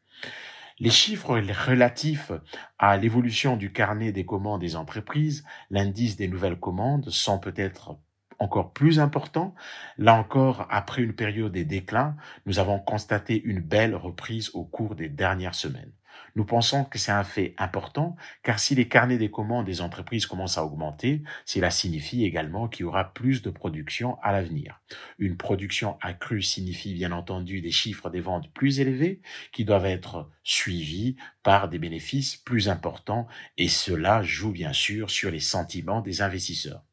Les 0.79 0.89
chiffres 0.89 1.37
relatifs 1.37 2.31
à 2.79 2.97
l'évolution 2.97 3.57
du 3.57 3.71
carnet 3.71 4.11
des 4.11 4.25
commandes 4.25 4.61
des 4.61 4.75
entreprises, 4.75 5.45
l'indice 5.69 6.15
des 6.15 6.27
nouvelles 6.27 6.59
commandes, 6.59 7.09
sont 7.09 7.39
peut-être 7.39 7.97
encore 8.39 8.73
plus 8.73 8.99
important. 8.99 9.55
Là 9.97 10.15
encore, 10.15 10.67
après 10.69 11.01
une 11.01 11.13
période 11.13 11.51
de 11.51 11.63
déclin, 11.63 12.15
nous 12.45 12.59
avons 12.59 12.79
constaté 12.79 13.41
une 13.43 13.59
belle 13.59 13.95
reprise 13.95 14.51
au 14.53 14.63
cours 14.63 14.95
des 14.95 15.09
dernières 15.09 15.55
semaines. 15.55 15.91
Nous 16.35 16.45
pensons 16.45 16.83
que 16.83 16.97
c'est 16.97 17.11
un 17.11 17.23
fait 17.23 17.53
important, 17.57 18.15
car 18.41 18.59
si 18.59 18.73
les 18.73 18.87
carnets 18.87 19.17
des 19.17 19.29
commandes 19.29 19.65
des 19.65 19.81
entreprises 19.81 20.25
commencent 20.25 20.57
à 20.57 20.65
augmenter, 20.65 21.21
cela 21.45 21.69
signifie 21.69 22.25
également 22.25 22.67
qu'il 22.67 22.83
y 22.83 22.87
aura 22.87 23.13
plus 23.13 23.41
de 23.41 23.51
production 23.51 24.17
à 24.23 24.31
l'avenir. 24.31 24.81
Une 25.19 25.37
production 25.37 25.97
accrue 26.01 26.41
signifie 26.41 26.93
bien 26.95 27.11
entendu 27.11 27.61
des 27.61 27.71
chiffres 27.71 28.09
des 28.09 28.21
ventes 28.21 28.51
plus 28.51 28.79
élevés, 28.79 29.21
qui 29.51 29.63
doivent 29.63 29.85
être 29.85 30.29
suivis 30.43 31.17
par 31.43 31.69
des 31.69 31.77
bénéfices 31.77 32.37
plus 32.37 32.67
importants, 32.67 33.27
et 33.57 33.67
cela 33.67 34.23
joue 34.23 34.51
bien 34.51 34.73
sûr 34.73 35.11
sur 35.11 35.29
les 35.29 35.39
sentiments 35.39 36.01
des 36.01 36.21
investisseurs. 36.21 36.83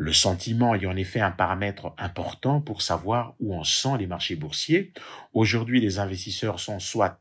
Le 0.00 0.12
sentiment 0.12 0.76
est 0.76 0.86
en 0.86 0.94
effet 0.94 1.18
un 1.18 1.32
paramètre 1.32 1.92
important 1.98 2.60
pour 2.60 2.82
savoir 2.82 3.34
où 3.40 3.52
en 3.58 3.64
sont 3.64 3.96
les 3.96 4.06
marchés 4.06 4.36
boursiers. 4.36 4.92
Aujourd'hui, 5.32 5.80
les 5.80 5.98
investisseurs 5.98 6.60
sont 6.60 6.78
soit 6.78 7.20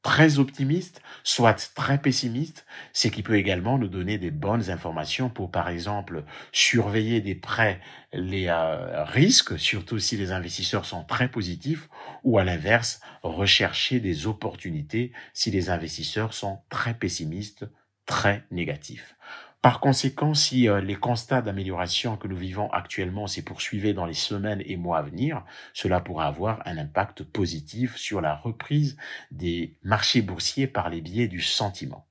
très 0.00 0.38
optimiste, 0.38 1.02
soit 1.24 1.74
très 1.74 1.98
pessimiste, 1.98 2.64
c'est 2.94 3.10
qui 3.10 3.22
peut 3.22 3.36
également 3.36 3.76
nous 3.76 3.86
donner 3.86 4.16
des 4.16 4.30
bonnes 4.30 4.70
informations 4.70 5.28
pour, 5.28 5.50
par 5.50 5.68
exemple, 5.68 6.24
surveiller 6.52 7.20
des 7.20 7.34
prêts 7.34 7.82
les 8.14 8.46
euh, 8.46 9.04
risques, 9.04 9.58
surtout 9.58 9.98
si 9.98 10.16
les 10.16 10.32
investisseurs 10.32 10.86
sont 10.86 11.04
très 11.04 11.30
positifs, 11.30 11.90
ou 12.24 12.38
à 12.38 12.44
l'inverse, 12.44 13.02
rechercher 13.22 14.00
des 14.00 14.26
opportunités 14.26 15.12
si 15.34 15.50
les 15.50 15.68
investisseurs 15.68 16.32
sont 16.32 16.60
très 16.70 16.94
pessimistes, 16.94 17.66
très 18.06 18.46
négatifs. 18.50 19.16
Par 19.62 19.80
conséquent, 19.80 20.32
si 20.32 20.68
euh, 20.68 20.80
les 20.80 20.94
constats 20.94 21.42
d'amélioration 21.42 22.16
que 22.16 22.26
nous 22.26 22.36
vivons 22.36 22.70
actuellement 22.72 23.26
s'est 23.26 23.42
poursuivaient 23.42 23.92
dans 23.92 24.06
les 24.06 24.14
semaines 24.14 24.62
et 24.64 24.76
mois 24.76 24.98
à 24.98 25.02
venir, 25.02 25.44
cela 25.74 26.00
pourra 26.00 26.26
avoir 26.26 26.62
un 26.66 26.78
impact 26.78 27.24
positif 27.24 27.96
sur 27.96 28.22
la 28.22 28.36
reprise 28.36 28.96
des 29.30 29.76
marchés 29.82 30.22
boursiers 30.22 30.66
par 30.66 30.88
les 30.88 31.02
biais 31.02 31.28
du 31.28 31.42
sentiment. 31.42 32.06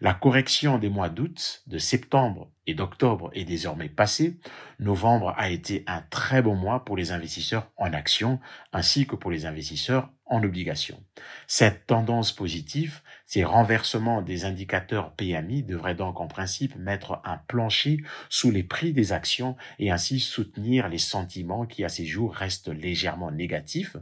La 0.00 0.14
correction 0.14 0.78
des 0.78 0.88
mois 0.88 1.10
d'août, 1.10 1.62
de 1.66 1.78
septembre 1.78 2.50
et 2.66 2.74
d'octobre 2.74 3.30
est 3.34 3.44
désormais 3.44 3.88
passée. 3.88 4.38
Novembre 4.78 5.34
a 5.36 5.50
été 5.50 5.84
un 5.86 6.02
très 6.02 6.40
bon 6.40 6.54
mois 6.54 6.84
pour 6.84 6.96
les 6.96 7.12
investisseurs 7.12 7.70
en 7.76 7.92
actions 7.92 8.40
ainsi 8.72 9.06
que 9.06 9.16
pour 9.16 9.30
les 9.30 9.44
investisseurs 9.44 10.10
en 10.24 10.42
obligations. 10.44 11.04
Cette 11.46 11.86
tendance 11.86 12.32
positive, 12.32 13.00
ces 13.26 13.44
renversements 13.44 14.22
des 14.22 14.44
indicateurs 14.44 15.14
PMI 15.16 15.64
devraient 15.64 15.96
donc 15.96 16.20
en 16.20 16.28
principe 16.28 16.76
mettre 16.76 17.20
un 17.24 17.36
plancher 17.36 17.98
sous 18.28 18.50
les 18.50 18.62
prix 18.62 18.92
des 18.92 19.12
actions 19.12 19.56
et 19.78 19.90
ainsi 19.90 20.20
soutenir 20.20 20.88
les 20.88 20.98
sentiments 20.98 21.66
qui 21.66 21.84
à 21.84 21.88
ces 21.88 22.06
jours 22.06 22.32
restent 22.32 22.68
légèrement 22.68 23.32
négatifs. 23.32 23.96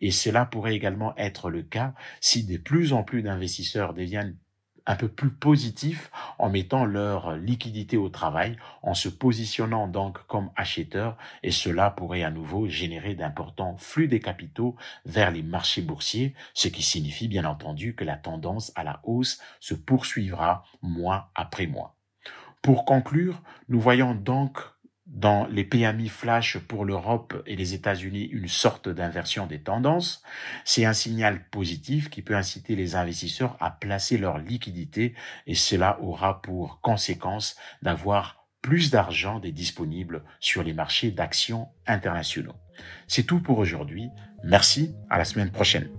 Et 0.00 0.10
cela 0.10 0.44
pourrait 0.44 0.76
également 0.76 1.16
être 1.16 1.50
le 1.50 1.62
cas 1.62 1.94
si 2.20 2.44
de 2.44 2.58
plus 2.58 2.92
en 2.92 3.02
plus 3.02 3.22
d'investisseurs 3.22 3.94
deviennent 3.94 4.36
un 4.86 4.96
peu 4.96 5.08
plus 5.08 5.30
positif 5.30 6.10
en 6.38 6.50
mettant 6.50 6.84
leur 6.84 7.36
liquidité 7.36 7.96
au 7.96 8.08
travail, 8.08 8.56
en 8.82 8.94
se 8.94 9.08
positionnant 9.08 9.88
donc 9.88 10.18
comme 10.26 10.50
acheteurs, 10.56 11.16
et 11.42 11.50
cela 11.50 11.90
pourrait 11.90 12.22
à 12.22 12.30
nouveau 12.30 12.68
générer 12.68 13.14
d'importants 13.14 13.76
flux 13.76 14.08
des 14.08 14.20
capitaux 14.20 14.76
vers 15.04 15.30
les 15.30 15.42
marchés 15.42 15.82
boursiers, 15.82 16.34
ce 16.54 16.68
qui 16.68 16.82
signifie 16.82 17.28
bien 17.28 17.44
entendu 17.44 17.94
que 17.94 18.04
la 18.04 18.16
tendance 18.16 18.72
à 18.74 18.84
la 18.84 19.00
hausse 19.04 19.40
se 19.60 19.74
poursuivra 19.74 20.64
mois 20.82 21.30
après 21.34 21.66
mois. 21.66 21.96
Pour 22.62 22.84
conclure, 22.84 23.42
nous 23.68 23.80
voyons 23.80 24.14
donc 24.14 24.58
dans 25.10 25.46
les 25.48 25.64
PMI 25.64 26.08
flash 26.08 26.58
pour 26.58 26.84
l'Europe 26.84 27.42
et 27.46 27.56
les 27.56 27.74
États-Unis 27.74 28.24
une 28.24 28.48
sorte 28.48 28.88
d'inversion 28.88 29.46
des 29.46 29.60
tendances. 29.60 30.22
C'est 30.64 30.84
un 30.84 30.92
signal 30.92 31.44
positif 31.50 32.10
qui 32.10 32.22
peut 32.22 32.36
inciter 32.36 32.76
les 32.76 32.94
investisseurs 32.94 33.56
à 33.60 33.70
placer 33.70 34.18
leur 34.18 34.38
liquidité 34.38 35.14
et 35.46 35.54
cela 35.54 36.00
aura 36.00 36.40
pour 36.42 36.80
conséquence 36.80 37.56
d'avoir 37.82 38.46
plus 38.62 38.90
d'argent 38.90 39.40
des 39.40 39.52
disponibles 39.52 40.22
sur 40.38 40.62
les 40.62 40.74
marchés 40.74 41.10
d'actions 41.10 41.68
internationaux. 41.86 42.56
C'est 43.08 43.24
tout 43.24 43.40
pour 43.40 43.58
aujourd'hui. 43.58 44.10
Merci, 44.44 44.94
à 45.08 45.18
la 45.18 45.24
semaine 45.24 45.50
prochaine. 45.50 45.90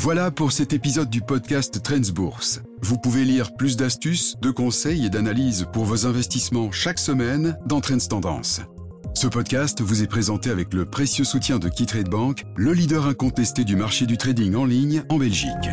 Voilà 0.00 0.30
pour 0.30 0.52
cet 0.52 0.72
épisode 0.72 1.10
du 1.10 1.20
podcast 1.20 1.82
Trends 1.82 2.12
Bourse. 2.14 2.60
Vous 2.82 2.98
pouvez 2.98 3.24
lire 3.24 3.56
plus 3.56 3.76
d'astuces, 3.76 4.36
de 4.40 4.52
conseils 4.52 5.04
et 5.04 5.10
d'analyses 5.10 5.66
pour 5.72 5.84
vos 5.84 6.06
investissements 6.06 6.70
chaque 6.70 7.00
semaine 7.00 7.58
dans 7.66 7.80
Trends 7.80 7.98
Tendance. 8.08 8.60
Ce 9.14 9.26
podcast 9.26 9.80
vous 9.80 10.04
est 10.04 10.06
présenté 10.06 10.50
avec 10.50 10.72
le 10.72 10.84
précieux 10.84 11.24
soutien 11.24 11.58
de 11.58 11.68
KeyTrade 11.68 12.08
Bank, 12.08 12.44
le 12.54 12.74
leader 12.74 13.06
incontesté 13.06 13.64
du 13.64 13.74
marché 13.74 14.06
du 14.06 14.16
trading 14.16 14.54
en 14.54 14.66
ligne 14.66 15.02
en 15.08 15.18
Belgique. 15.18 15.68